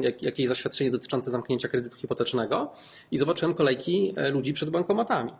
jak, 0.02 0.24
jakieś 0.24 0.48
zaświadczenie 0.48 0.92
dotyczące 0.92 1.32
zamknięcia 1.32 1.68
kredytu 1.68 1.98
hipotecznego 1.98 2.72
i 3.12 3.20
zobaczyłem 3.20 3.54
kolejki 3.54 4.14
ludzi 4.32 4.54
przed 4.54 4.70
bankomatami. 4.70 5.32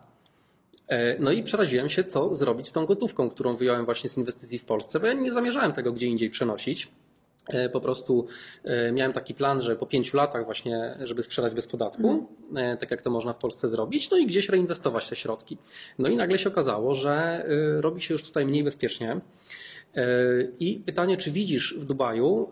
E, 0.90 1.20
no 1.20 1.32
i 1.32 1.44
przeraziłem 1.44 1.90
się, 1.90 2.04
co 2.04 2.34
zrobić 2.34 2.68
z 2.68 2.72
tą 2.72 2.86
gotówką, 2.86 3.30
którą 3.30 3.56
wyjąłem 3.56 3.86
właśnie 3.86 4.10
z 4.10 4.18
inwestycji 4.18 4.60
w 4.60 4.66
Polsce, 4.66 5.00
bo 5.00 5.08
ja 5.08 5.14
nie 5.14 5.32
zamierzałem 5.32 5.72
tego 5.72 5.92
gdzie 5.92 6.08
indziej 6.08 6.30
przenosić. 6.30 6.92
E, 7.50 7.70
po 7.70 7.82
prostu 7.82 8.28
e, 8.64 8.92
miałem 8.92 9.14
taki 9.14 9.34
plan, 9.34 9.62
że 9.62 9.76
po 9.76 9.86
pięciu 9.86 10.18
latach 10.18 10.46
właśnie, 10.46 10.98
żeby 11.04 11.24
sprzedać 11.24 11.54
bez 11.54 11.68
podatku, 11.68 12.28
mm. 12.52 12.78
tak 12.78 12.92
jak 12.92 13.02
to 13.02 13.10
można 13.10 13.34
w 13.34 13.38
Polsce 13.38 13.68
zrobić, 13.68 14.10
no 14.10 14.18
i 14.18 14.26
gdzieś 14.26 14.50
reinwestować 14.50 15.10
te 15.10 15.16
środki. 15.16 15.58
No 16.00 16.10
i 16.10 16.16
nagle 16.16 16.40
się 16.40 16.50
okazało, 16.50 16.96
że 16.96 17.46
robi 17.80 18.02
się 18.02 18.14
już 18.14 18.24
tutaj 18.24 18.46
mniej 18.46 18.64
bezpiecznie. 18.64 19.22
I 20.60 20.84
pytanie, 20.86 21.18
czy 21.18 21.32
widzisz 21.32 21.76
w 21.80 21.86
Dubaju 21.86 22.50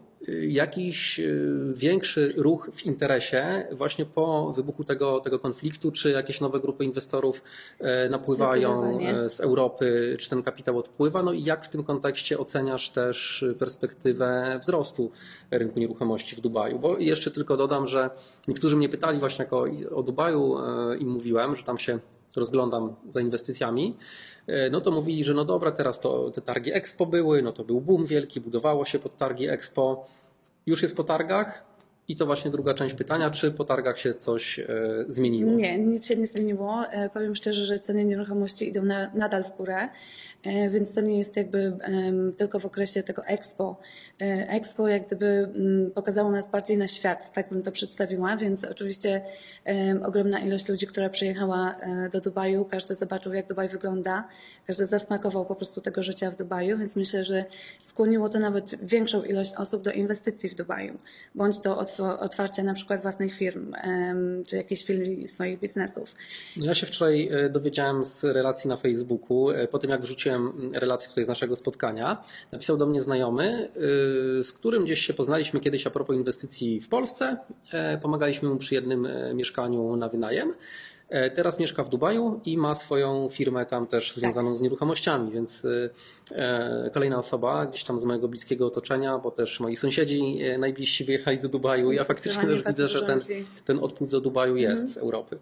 jakiś 0.47 1.19
y, 1.19 1.73
większy 1.75 2.33
ruch 2.37 2.69
w 2.73 2.85
interesie 2.85 3.67
właśnie 3.71 4.05
po 4.05 4.53
wybuchu 4.53 4.83
tego, 4.83 5.19
tego 5.19 5.39
konfliktu, 5.39 5.91
czy 5.91 6.11
jakieś 6.11 6.41
nowe 6.41 6.59
grupy 6.59 6.85
inwestorów 6.85 7.43
e, 7.79 8.09
napływają 8.09 8.99
e, 8.99 9.29
z 9.29 9.39
Europy, 9.39 10.17
czy 10.19 10.29
ten 10.29 10.43
kapitał 10.43 10.77
odpływa? 10.77 11.23
No 11.23 11.33
i 11.33 11.43
jak 11.43 11.65
w 11.65 11.69
tym 11.69 11.83
kontekście 11.83 12.39
oceniasz 12.39 12.89
też 12.89 13.45
perspektywę 13.59 14.59
wzrostu 14.61 15.11
rynku 15.51 15.79
nieruchomości 15.79 16.35
w 16.35 16.41
Dubaju? 16.41 16.79
Bo 16.79 16.97
jeszcze 16.97 17.31
tylko 17.31 17.57
dodam, 17.57 17.87
że 17.87 18.09
niektórzy 18.47 18.75
mnie 18.75 18.89
pytali 18.89 19.19
właśnie 19.19 19.43
jako 19.43 19.65
o 19.95 20.03
Dubaju 20.03 20.57
e, 20.57 20.97
i 20.97 21.05
mówiłem, 21.05 21.55
że 21.55 21.63
tam 21.63 21.77
się 21.77 21.99
rozglądam 22.35 22.95
za 23.09 23.21
inwestycjami, 23.21 23.95
no 24.71 24.81
to 24.81 24.91
mówili, 24.91 25.23
że 25.23 25.33
no 25.33 25.45
dobra, 25.45 25.71
teraz 25.71 25.99
to 25.99 26.31
te 26.31 26.41
targi 26.41 26.73
Expo 26.73 27.05
były, 27.05 27.41
no 27.41 27.51
to 27.51 27.63
był 27.63 27.81
boom 27.81 28.05
wielki, 28.05 28.41
budowało 28.41 28.85
się 28.85 28.99
pod 28.99 29.17
targi 29.17 29.49
Expo. 29.49 30.05
Już 30.65 30.81
jest 30.81 30.97
po 30.97 31.03
targach, 31.03 31.65
i 32.07 32.15
to 32.15 32.25
właśnie 32.25 32.51
druga 32.51 32.73
część 32.73 32.95
pytania, 32.95 33.29
czy 33.29 33.51
po 33.51 33.65
targach 33.65 33.99
się 33.99 34.13
coś 34.13 34.59
e, 34.59 34.65
zmieniło? 35.07 35.51
Nie, 35.51 35.77
nic 35.77 36.07
się 36.07 36.15
nie 36.15 36.27
zmieniło. 36.27 36.83
E, 36.91 37.09
powiem 37.09 37.35
szczerze, 37.35 37.65
że 37.65 37.79
ceny 37.79 38.05
nieruchomości 38.05 38.67
idą 38.67 38.83
na, 38.83 39.11
nadal 39.13 39.43
w 39.43 39.57
górę. 39.57 39.89
E, 40.47 40.69
więc 40.69 40.93
to 40.93 41.01
nie 41.01 41.17
jest 41.17 41.37
jakby 41.37 41.77
tylko 42.37 42.59
w 42.59 42.65
okresie 42.65 43.03
tego 43.03 43.25
Expo. 43.25 43.79
E, 44.21 44.49
Expo 44.49 44.87
jak 44.87 45.07
gdyby 45.07 45.25
mm, 45.25 45.91
pokazało 45.91 46.31
nas 46.31 46.51
bardziej 46.51 46.77
na 46.77 46.87
świat, 46.87 47.33
tak 47.33 47.49
bym 47.49 47.63
to 47.63 47.71
przedstawiła, 47.71 48.37
więc 48.37 48.63
oczywiście 48.63 49.21
ogromna 50.05 50.39
ilość 50.39 50.67
ludzi, 50.67 50.87
która 50.87 51.09
przyjechała 51.09 51.75
e, 51.75 52.09
do 52.09 52.21
Dubaju, 52.21 52.65
każdy 52.65 52.95
zobaczył 52.95 53.33
jak 53.33 53.47
Dubaj 53.47 53.69
wygląda, 53.69 54.27
każdy 54.67 54.85
zasmakował 54.85 55.45
po 55.45 55.55
prostu 55.55 55.81
tego 55.81 56.03
życia 56.03 56.31
w 56.31 56.35
Dubaju, 56.35 56.77
więc 56.77 56.95
myślę, 56.95 57.23
że 57.23 57.45
skłoniło 57.81 58.29
to 58.29 58.39
nawet 58.39 58.85
większą 58.85 59.23
ilość 59.23 59.53
osób 59.57 59.83
do 59.83 59.91
inwestycji 59.91 60.49
w 60.49 60.55
Dubaju, 60.55 60.99
bądź 61.35 61.59
do 61.59 61.77
otwarcia 62.19 62.63
na 62.63 62.73
przykład 62.73 63.01
własnych 63.01 63.33
firm, 63.35 63.73
czy 64.47 64.55
jakichś 64.55 64.83
firm 64.83 65.27
swoich 65.27 65.59
biznesów. 65.59 66.15
No 66.57 66.65
ja 66.65 66.73
się 66.73 66.85
wczoraj 66.85 67.29
dowiedziałem 67.49 68.05
z 68.05 68.23
relacji 68.23 68.67
na 68.67 68.77
Facebooku, 68.77 69.47
po 69.71 69.79
tym 69.79 69.91
jak 69.91 70.01
wrzuciłem 70.01 70.36
wrzuciłem 70.37 70.71
relację 70.73 71.09
tutaj 71.09 71.23
z 71.23 71.27
naszego 71.27 71.55
spotkania, 71.55 72.23
napisał 72.51 72.77
do 72.77 72.85
mnie 72.85 73.01
znajomy, 73.01 73.69
y, 74.39 74.43
z 74.43 74.53
którym 74.53 74.85
gdzieś 74.85 74.99
się 74.99 75.13
poznaliśmy 75.13 75.59
kiedyś 75.59 75.87
a 75.87 75.89
propos 75.89 76.15
inwestycji 76.15 76.81
w 76.81 76.89
Polsce. 76.89 77.37
E, 77.73 77.97
pomagaliśmy 77.97 78.49
mu 78.49 78.57
przy 78.57 78.75
jednym 78.75 79.05
e, 79.05 79.33
mieszkaniu 79.33 79.95
na 79.95 80.09
wynajem. 80.09 80.53
E, 81.09 81.31
teraz 81.31 81.59
mieszka 81.59 81.83
w 81.83 81.89
Dubaju 81.89 82.41
i 82.45 82.57
ma 82.57 82.75
swoją 82.75 83.29
firmę 83.29 83.65
tam 83.65 83.87
też 83.87 84.13
związaną 84.13 84.55
z 84.55 84.61
nieruchomościami, 84.61 85.31
więc 85.31 85.67
kolejna 86.93 87.17
osoba 87.17 87.65
gdzieś 87.65 87.83
tam 87.83 87.99
z 87.99 88.05
mojego 88.05 88.27
bliskiego 88.27 88.67
otoczenia, 88.67 89.17
bo 89.17 89.31
też 89.31 89.59
moi 89.59 89.75
sąsiedzi 89.75 90.39
najbliżsi 90.59 91.05
wyjechali 91.05 91.39
do 91.39 91.49
Dubaju. 91.49 91.91
Ja 91.91 92.03
faktycznie 92.03 92.43
też 92.43 92.63
widzę, 92.63 92.87
że 92.87 93.01
ten, 93.01 93.19
ten 93.65 93.79
odpływ 93.79 94.11
do 94.11 94.21
Dubaju 94.21 94.55
jest 94.55 94.93
z 94.93 94.97
Europy. 94.97 95.37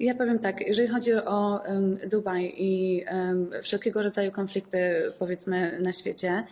Ja 0.00 0.14
powiem 0.14 0.38
tak, 0.38 0.60
jeżeli 0.60 0.88
chodzi 0.88 1.14
o 1.14 1.60
um, 1.68 1.96
Dubaj 2.10 2.54
i 2.56 3.04
um, 3.12 3.50
wszelkiego 3.62 4.02
rodzaju 4.02 4.32
konflikty, 4.32 5.02
powiedzmy, 5.18 5.78
na 5.80 5.92
świecie, 5.92 6.44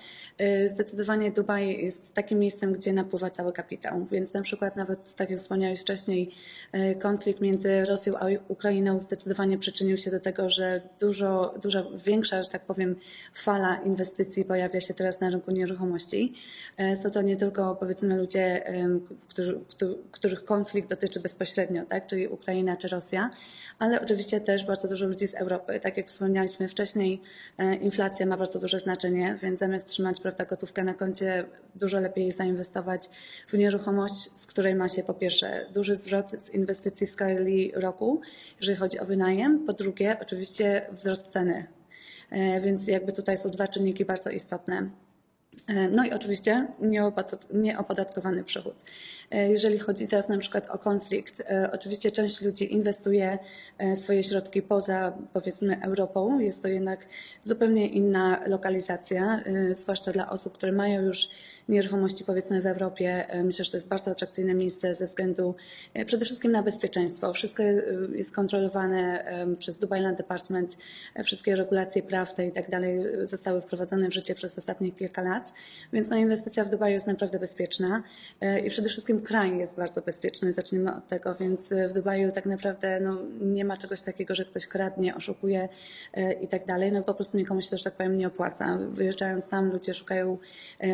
zdecydowanie 0.67 1.31
Dubaj 1.31 1.85
jest 1.85 2.15
takim 2.15 2.39
miejscem, 2.39 2.73
gdzie 2.73 2.93
napływa 2.93 3.31
cały 3.31 3.53
kapitał. 3.53 4.07
Więc 4.11 4.33
na 4.33 4.43
przykład 4.43 4.77
nawet, 4.77 5.15
tak 5.15 5.31
jak 5.31 5.39
wspomniałeś 5.39 5.81
wcześniej, 5.81 6.31
y, 6.75 6.95
konflikt 6.95 7.41
między 7.41 7.85
Rosją 7.85 8.13
a 8.19 8.27
Ukrainą 8.49 9.01
zdecydowanie 9.01 9.59
przyczynił 9.59 9.97
się 9.97 10.11
do 10.11 10.21
tego, 10.21 10.51
że 10.51 10.81
dużo, 11.01 11.55
dużo 11.63 11.91
większa, 11.91 12.43
że 12.43 12.49
tak 12.51 12.63
powiem, 12.63 12.97
fala 13.35 13.77
inwestycji 13.77 14.45
pojawia 14.45 14.81
się 14.81 14.95
teraz 14.95 15.21
na 15.21 15.31
rynku 15.31 15.51
nieruchomości. 15.51 16.35
Y, 16.93 16.97
są 16.97 17.11
to 17.11 17.23
nie 17.23 17.37
tylko, 17.37 17.77
powiedzmy, 17.77 18.17
ludzie, 18.17 18.63
których 20.11 20.45
konflikt 20.45 20.89
dotyczy 20.89 21.21
bezpośrednio, 21.21 21.85
tak, 21.87 22.07
czyli 22.07 22.29
Ukraina 22.29 22.77
czy 22.77 22.89
Rosja, 22.89 23.31
ale 23.79 24.03
oczywiście 24.03 24.41
też 24.41 24.67
bardzo 24.67 24.89
dużo 24.89 25.07
ludzi 25.07 25.27
z 25.27 25.35
Europy. 25.35 25.81
Tak 25.81 25.97
jak 25.97 26.07
wspomnialiśmy 26.07 26.69
wcześniej, 26.69 27.21
inflacja 27.81 28.27
ma 28.27 28.37
bardzo 28.37 28.59
duże 28.59 28.81
znaczenie, 28.81 29.39
więc 29.43 29.61
zamiast 29.61 29.89
trzymać 29.89 30.21
prawda, 30.23 30.45
gotówkę 30.45 30.85
na 30.85 30.95
koncie, 30.95 31.45
dużo 31.75 32.01
lepiej 32.01 32.33
zainwestować 32.33 33.11
w 33.49 33.55
nieruchomość, 33.55 34.41
z 34.41 34.47
której 34.47 34.75
ma 34.75 34.89
się 34.89 35.03
po 35.03 35.15
pierwsze 35.15 35.67
duży 35.75 35.97
zwrot 35.97 36.31
z 36.31 36.51
inwestycji 36.51 37.07
w 37.07 37.11
skali 37.11 37.73
roku, 37.75 38.21
jeżeli 38.61 38.79
chodzi 38.79 38.99
o 39.01 39.05
wynajem, 39.05 39.67
po 39.67 39.73
drugie 39.73 40.17
oczywiście 40.23 40.87
wzrost 40.93 41.27
ceny. 41.27 41.67
E, 42.31 42.61
więc 42.61 42.89
jakby 42.89 43.13
tutaj 43.13 43.39
są 43.39 43.51
dwa 43.51 43.69
czynniki 43.69 44.05
bardzo 44.05 44.31
istotne. 44.31 44.91
E, 45.69 45.89
no 45.89 46.05
i 46.05 46.13
oczywiście 46.13 46.67
nieopodatkowany 47.53 48.45
przychód. 48.45 48.75
E, 49.31 49.51
jeżeli 49.51 49.79
chodzi 49.79 50.09
teraz 50.09 50.29
na 50.29 50.39
przykład 50.39 50.71
o 50.71 50.79
konflikt, 50.79 51.41
e, 51.41 51.71
oczywiście 51.73 52.11
część 52.11 52.43
ludzi 52.43 52.73
inwestuje 52.73 53.39
swoje 53.97 54.23
środki 54.23 54.63
poza 54.63 55.19
powiedzmy 55.33 55.83
Europą. 55.83 56.39
Jest 56.39 56.63
to 56.63 56.69
jednak 56.69 57.07
zupełnie 57.43 57.89
inna 57.89 58.41
lokalizacja, 58.47 59.45
zwłaszcza 59.73 60.13
dla 60.13 60.31
osób, 60.31 60.55
które 60.55 60.73
mają 60.73 61.03
już 61.03 61.29
nieruchomości 61.69 62.25
powiedzmy 62.25 62.63
w 62.63 62.67
Europie. 62.67 63.29
E, 63.29 63.45
myślę, 63.45 63.65
że 63.65 63.71
to 63.71 63.77
jest 63.77 63.89
bardzo 63.89 64.11
atrakcyjne 64.11 64.55
miejsce 64.55 64.95
ze 64.95 65.07
względu 65.07 65.55
e, 65.95 66.05
przede 66.05 66.25
wszystkim 66.25 66.53
na 66.53 66.63
bezpieczeństwo. 66.63 67.33
Wszystko 67.33 67.63
e, 67.63 67.83
jest 68.15 68.35
kontrolowane 68.35 69.25
przez 69.59 69.79
Dubai 69.79 70.03
Land 70.03 70.19
Department, 70.19 70.77
wszystkie 71.25 71.57
regulacje 71.57 72.03
prawne 72.03 72.47
i 72.47 72.53
tak 72.53 72.71
dalej 72.71 73.01
zostały 73.23 73.61
wprowadzone 73.61 74.09
w 74.09 74.15
życie 74.15 74.35
przez 74.35 74.59
ostatnie 74.59 74.93
kilka 74.93 75.23
lat, 75.23 75.53
więc 75.93 76.11
no, 76.11 76.17
inwestycja 76.17 76.65
w 76.65 76.71
Dubaju 76.71 76.95
jest 76.95 77.07
naprawdę 77.07 77.39
bezpieczna 77.39 78.03
i 78.65 78.71
przede 78.71 78.89
wszystkim 78.89 79.21
kraj 79.21 79.59
jest 79.59 79.77
bardzo 79.77 80.03
bezpieczny, 80.03 80.53
zacznijmy 80.53 80.97
od 80.97 81.09
tego, 81.09 81.35
więc 81.35 81.71
w 81.89 81.93
Dubaju 81.93 82.33
tak 82.33 82.47
naprawdę 82.47 83.01
no, 83.01 83.19
nie 83.41 83.65
ma 83.65 83.77
czegoś 83.77 84.03
takiego, 84.03 84.35
że 84.35 84.45
ktoś 84.45 84.67
kradnie, 84.67 85.15
oszukuje 85.15 85.69
i 86.41 86.49
tak 86.49 86.67
dalej, 86.67 86.93
no 86.93 87.03
po 87.03 87.15
prostu 87.15 87.37
nikomu 87.39 87.63
się 87.63 87.71
to, 87.71 87.79
że 87.79 87.85
tak 87.85 87.95
powiem, 87.95 88.19
nie 88.19 88.27
opłaca. 88.27 88.79
Wyjeżdżając 88.91 89.49
tam 89.49 89.73
ludzie 89.73 89.95
szukają 89.95 90.39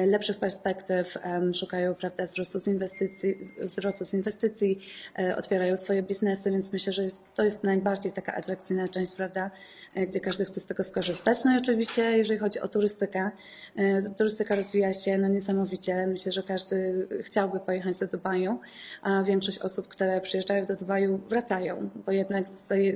lepszych 0.07 0.39
perspektyw 0.39 0.58
perspektyw, 0.59 1.19
szukają 1.55 1.95
prawda, 1.95 2.27
wzrostu 2.27 2.61
z 2.61 2.67
inwestycji, 2.67 3.35
wzrostu 3.61 4.07
z 4.07 4.15
inwestycji, 4.15 4.81
e, 5.19 5.37
otwierają 5.37 5.77
swoje 5.77 6.03
biznesy, 6.03 6.51
więc 6.51 6.73
myślę, 6.73 6.93
że 6.93 7.03
jest, 7.03 7.23
to 7.35 7.45
jest 7.45 7.65
najbardziej 7.65 8.13
taka 8.13 8.35
atrakcyjna 8.35 8.89
część, 8.89 9.15
prawda, 9.15 9.51
E, 9.95 10.07
gdzie 10.07 10.21
każdy 10.21 10.45
chce 10.45 10.61
z 10.61 10.67
tego 10.67 10.85
skorzystać. 10.85 11.45
No 11.45 11.55
i 11.55 11.59
oczywiście, 11.59 12.19
jeżeli 12.19 12.41
chodzi 12.41 12.61
o 12.61 12.69
turystykę, 12.69 13.31
e, 13.77 14.03
turystyka 14.03 14.55
rozwija 14.55 14.93
się 14.93 15.19
no 15.19 15.29
niesamowicie. 15.29 16.07
Myślę, 16.07 16.33
że 16.33 16.43
każdy 16.43 17.07
chciałby 17.23 17.61
pojechać 17.61 17.99
do 17.99 18.07
Dubaju, 18.07 18.61
a 19.03 19.23
większość 19.23 19.59
osób, 19.59 19.89
które 19.89 20.21
przyjeżdżają 20.21 20.67
do 20.67 20.77
Dubaju, 20.77 21.21
wracają, 21.29 21.91
bo 22.07 22.13
jednak 22.13 22.49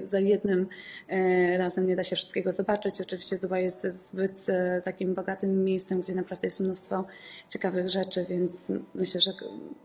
za, 0.09 0.19
jednym 0.19 0.67
razem 1.59 1.87
nie 1.87 1.97
da 1.97 2.05
się 2.05 2.17
wszystkiego 2.17 2.53
zobaczyć. 2.53 3.01
Oczywiście 3.01 3.39
Dubaj 3.39 3.63
jest 3.63 3.87
zbyt 4.09 4.47
takim 4.85 5.15
bogatym 5.15 5.65
miejscem, 5.65 6.01
gdzie 6.01 6.15
naprawdę 6.15 6.47
jest 6.47 6.61
mnóstwo 6.61 7.05
ciekawych 7.53 7.89
rzeczy, 7.89 8.27
więc 8.29 8.73
myślę, 8.95 9.21
że 9.21 9.31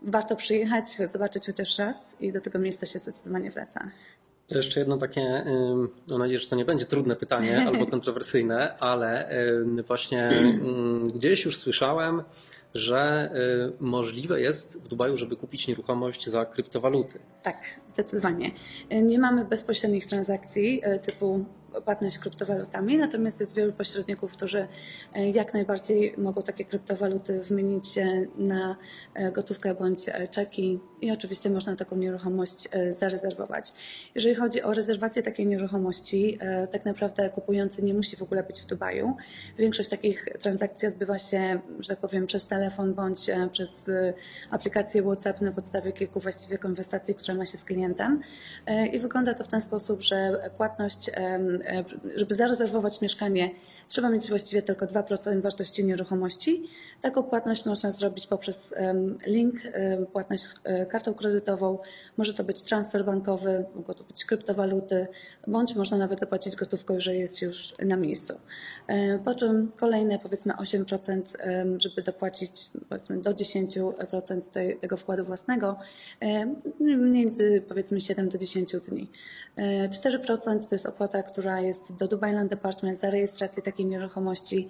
warto 0.02 0.36
przyjechać, 0.36 0.88
zobaczyć 1.12 1.46
chociaż 1.46 1.78
raz 1.78 2.16
i 2.20 2.32
do 2.32 2.40
tego 2.40 2.58
miejsca 2.58 2.86
się 2.86 2.98
zdecydowanie 2.98 3.50
wraca. 3.50 3.90
To 4.46 4.56
jeszcze 4.56 4.80
jedno 4.80 4.96
takie, 4.96 5.44
mam 6.08 6.18
nadzieję, 6.18 6.38
że 6.38 6.48
to 6.48 6.56
nie 6.56 6.64
będzie 6.64 6.84
trudne 6.84 7.16
pytanie 7.16 7.62
albo 7.68 7.86
kontrowersyjne, 7.86 8.78
ale 8.78 9.30
właśnie 9.86 10.28
gdzieś 11.14 11.44
już 11.44 11.56
słyszałem, 11.56 12.22
że 12.74 13.30
y, 13.70 13.72
możliwe 13.80 14.40
jest 14.40 14.82
w 14.82 14.88
Dubaju, 14.88 15.16
żeby 15.16 15.36
kupić 15.36 15.68
nieruchomość 15.68 16.26
za 16.26 16.46
kryptowaluty. 16.46 17.18
Tak, 17.42 17.56
zdecydowanie. 17.88 18.50
Nie 19.02 19.18
mamy 19.18 19.44
bezpośrednich 19.44 20.06
transakcji 20.06 20.82
y, 20.86 20.98
typu 20.98 21.44
płatność 21.84 22.18
kryptowalutami, 22.18 22.96
natomiast 22.96 23.40
jest 23.40 23.56
wielu 23.56 23.72
pośredników, 23.72 24.32
którzy 24.32 24.68
e, 25.14 25.30
jak 25.30 25.54
najbardziej 25.54 26.14
mogą 26.18 26.42
takie 26.42 26.64
kryptowaluty 26.64 27.40
wymienić 27.40 27.98
na 28.38 28.76
e, 29.14 29.32
gotówkę 29.32 29.74
bądź 29.74 30.08
e, 30.08 30.28
czeki 30.28 30.80
i 31.00 31.10
oczywiście 31.10 31.50
można 31.50 31.76
taką 31.76 31.96
nieruchomość 31.96 32.68
zarezerwować. 32.90 33.72
Jeżeli 34.14 34.34
chodzi 34.34 34.62
o 34.62 34.74
rezerwację 34.74 35.22
takiej 35.22 35.46
nieruchomości, 35.46 36.38
tak 36.72 36.84
naprawdę 36.84 37.30
kupujący 37.30 37.82
nie 37.82 37.94
musi 37.94 38.16
w 38.16 38.22
ogóle 38.22 38.42
być 38.42 38.62
w 38.62 38.66
Dubaju. 38.66 39.16
Większość 39.58 39.88
takich 39.88 40.28
transakcji 40.40 40.88
odbywa 40.88 41.18
się, 41.18 41.60
że 41.78 41.88
tak 41.88 41.98
powiem, 41.98 42.26
przez 42.26 42.46
telefon 42.46 42.94
bądź 42.94 43.26
przez 43.52 43.90
aplikację 44.50 45.02
WhatsApp 45.02 45.40
na 45.40 45.52
podstawie 45.52 45.92
kilku 45.92 46.20
właściwie 46.20 46.58
konwersacji, 46.58 47.14
które 47.14 47.34
ma 47.34 47.46
się 47.46 47.58
z 47.58 47.64
klientem 47.64 48.20
i 48.92 48.98
wygląda 48.98 49.34
to 49.34 49.44
w 49.44 49.48
ten 49.48 49.60
sposób, 49.60 50.02
że 50.02 50.50
płatność 50.56 51.10
żeby 52.14 52.34
zarezerwować 52.34 53.00
mieszkanie, 53.00 53.50
trzeba 53.88 54.10
mieć 54.10 54.28
właściwie 54.28 54.62
tylko 54.62 54.86
2% 54.86 55.42
wartości 55.42 55.84
nieruchomości. 55.84 56.68
Taką 57.02 57.22
płatność 57.22 57.66
można 57.66 57.90
zrobić 57.90 58.26
poprzez 58.26 58.74
link, 59.26 59.54
płatność 60.12 60.44
e, 60.64 60.86
kartą 60.86 61.14
kredytową. 61.14 61.78
Może 62.16 62.34
to 62.34 62.44
być 62.44 62.62
transfer 62.62 63.04
bankowy, 63.04 63.64
mogą 63.74 63.94
to 63.94 64.04
być 64.04 64.24
kryptowaluty, 64.24 65.06
bądź 65.46 65.74
można 65.74 65.96
nawet 65.98 66.20
zapłacić 66.20 66.56
gotówką, 66.56 66.94
jeżeli 66.94 67.18
jest 67.18 67.42
już 67.42 67.74
na 67.84 67.96
miejscu. 67.96 68.34
E, 68.86 69.18
po 69.18 69.34
czym 69.34 69.72
kolejne 69.76 70.18
powiedzmy 70.18 70.52
8%, 70.52 71.22
żeby 71.78 72.02
dopłacić 72.02 72.70
powiedzmy 72.88 73.22
do 73.22 73.30
10% 73.30 74.40
tego 74.80 74.96
wkładu 74.96 75.24
własnego, 75.24 75.76
między 76.80 77.62
powiedzmy 77.68 78.00
7 78.00 78.28
do 78.28 78.38
10 78.38 78.72
dni. 78.88 79.10
4% 79.56 80.68
to 80.68 80.74
jest 80.74 80.86
opłata, 80.86 81.22
która 81.22 81.60
jest 81.60 81.96
do 81.96 82.08
Dubai 82.08 82.34
Land 82.34 82.50
Department 82.50 83.00
za 83.00 83.10
rejestrację 83.10 83.62
takiej 83.62 83.86
nieruchomości 83.86 84.68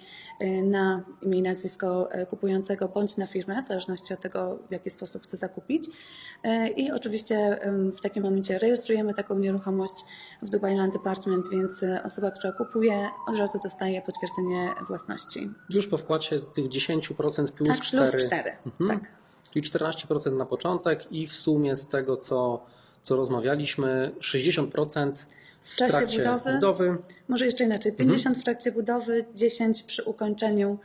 na 0.62 1.04
imię 1.22 1.38
i 1.38 1.42
nazwisko 1.42 2.08
kupującego 2.26 2.88
bądź 2.88 3.16
na 3.16 3.26
firmę, 3.26 3.62
w 3.62 3.66
zależności 3.66 4.14
od 4.14 4.20
tego, 4.20 4.58
w 4.68 4.72
jaki 4.72 4.90
sposób 4.90 5.22
chce 5.22 5.36
zakupić. 5.36 5.88
Y, 5.88 6.68
I 6.68 6.90
oczywiście 6.90 7.60
w 7.98 8.00
takim 8.00 8.22
momencie 8.22 8.58
rejestrujemy 8.58 9.14
taką 9.14 9.38
nieruchomość 9.38 9.94
w 10.42 10.50
Dubai 10.50 10.76
Land 10.76 10.92
Department, 10.92 11.50
więc 11.52 11.84
osoba, 12.04 12.30
która 12.30 12.52
kupuje, 12.52 13.08
od 13.26 13.36
razu 13.38 13.58
dostaje 13.62 14.02
potwierdzenie 14.02 14.74
własności. 14.88 15.50
Już 15.70 15.86
po 15.86 15.98
wkładzie 15.98 16.40
tych 16.40 16.64
10% 16.64 17.52
plus 17.52 17.68
tak, 17.68 17.80
4. 17.80 18.10
Plus 18.10 18.26
4. 18.26 18.52
Mhm. 18.66 19.00
Tak. 19.00 19.10
Czyli 19.52 19.64
14% 19.70 20.36
na 20.36 20.46
początek 20.46 21.12
i 21.12 21.26
w 21.26 21.32
sumie 21.32 21.76
z 21.76 21.88
tego, 21.88 22.16
co, 22.16 22.66
co 23.02 23.16
rozmawialiśmy, 23.16 24.10
60% 24.20 25.12
w, 25.60 25.76
czasie 25.76 26.06
budowy, 26.18 26.54
budowy, 26.54 26.96
może 27.28 27.44
jeszcze 27.46 27.64
inaczej, 27.64 27.92
50 27.92 28.26
mhm. 28.26 28.40
w 28.40 28.44
trakcie 28.44 28.72
budowy, 28.72 29.24
10 29.34 29.82
przy 29.82 30.04
ukończeniu 30.04 30.70
e, 30.70 30.78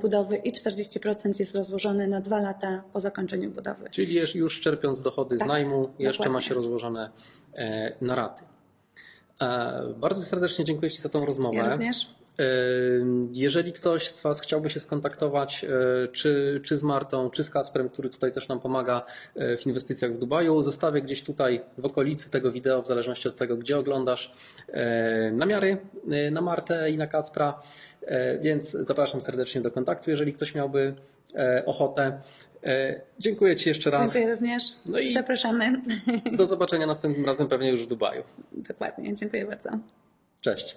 budowy 0.00 0.36
i 0.36 0.52
40% 0.52 1.40
jest 1.40 1.54
rozłożone 1.54 2.06
na 2.06 2.20
dwa 2.20 2.40
lata 2.40 2.82
po 2.92 3.00
zakończeniu 3.00 3.50
budowy. 3.50 3.90
Czyli 3.90 4.20
już 4.34 4.60
czerpiąc 4.60 5.02
dochody 5.02 5.38
tak, 5.38 5.46
z 5.46 5.48
najmu, 5.48 5.90
jeszcze 5.98 6.18
dokładnie. 6.18 6.32
ma 6.32 6.40
się 6.40 6.54
rozłożone 6.54 7.10
e, 7.54 7.92
na 8.00 8.14
raty. 8.14 8.44
E, 9.42 9.94
bardzo 9.96 10.22
serdecznie 10.22 10.64
dziękuję 10.64 10.90
Ci 10.90 11.00
za 11.00 11.08
tą 11.08 11.26
rozmowę. 11.26 11.56
Ja 11.56 11.70
również. 11.70 12.14
Jeżeli 13.32 13.72
ktoś 13.72 14.08
z 14.08 14.22
Was 14.22 14.40
chciałby 14.40 14.70
się 14.70 14.80
skontaktować, 14.80 15.64
e, 15.64 16.08
czy, 16.08 16.60
czy 16.64 16.76
z 16.76 16.82
Martą, 16.82 17.30
czy 17.30 17.44
z 17.44 17.50
Kacprem, 17.50 17.88
który 17.88 18.10
tutaj 18.10 18.32
też 18.32 18.48
nam 18.48 18.60
pomaga 18.60 19.02
e, 19.34 19.56
w 19.56 19.66
inwestycjach 19.66 20.12
w 20.12 20.18
Dubaju, 20.18 20.62
zostawię 20.62 21.02
gdzieś 21.02 21.22
tutaj 21.22 21.60
w 21.78 21.84
okolicy 21.84 22.30
tego 22.30 22.52
wideo, 22.52 22.82
w 22.82 22.86
zależności 22.86 23.28
od 23.28 23.36
tego, 23.36 23.56
gdzie 23.56 23.78
oglądasz, 23.78 24.32
e, 24.68 25.32
namiary 25.32 25.76
na 26.30 26.40
Martę 26.40 26.90
i 26.90 26.98
na 26.98 27.06
Kacpra, 27.06 27.60
więc 28.40 28.70
zapraszam 28.70 29.20
serdecznie 29.20 29.60
do 29.60 29.70
kontaktu, 29.70 30.10
jeżeli 30.10 30.32
ktoś 30.32 30.54
miałby 30.54 30.94
ochotę. 31.66 32.20
Dziękuję 33.18 33.56
Ci 33.56 33.68
jeszcze 33.68 33.90
raz. 33.90 34.00
Dziękuję 34.00 34.34
również. 34.34 34.62
No 34.86 34.98
i 34.98 35.14
Zapraszamy. 35.14 35.72
Do 36.36 36.46
zobaczenia 36.46 36.86
następnym 36.86 37.26
razem, 37.26 37.48
pewnie 37.48 37.70
już 37.70 37.84
w 37.84 37.86
Dubaju. 37.86 38.22
Dokładnie, 38.52 39.14
dziękuję 39.14 39.46
bardzo. 39.46 39.70
Cześć. 40.40 40.76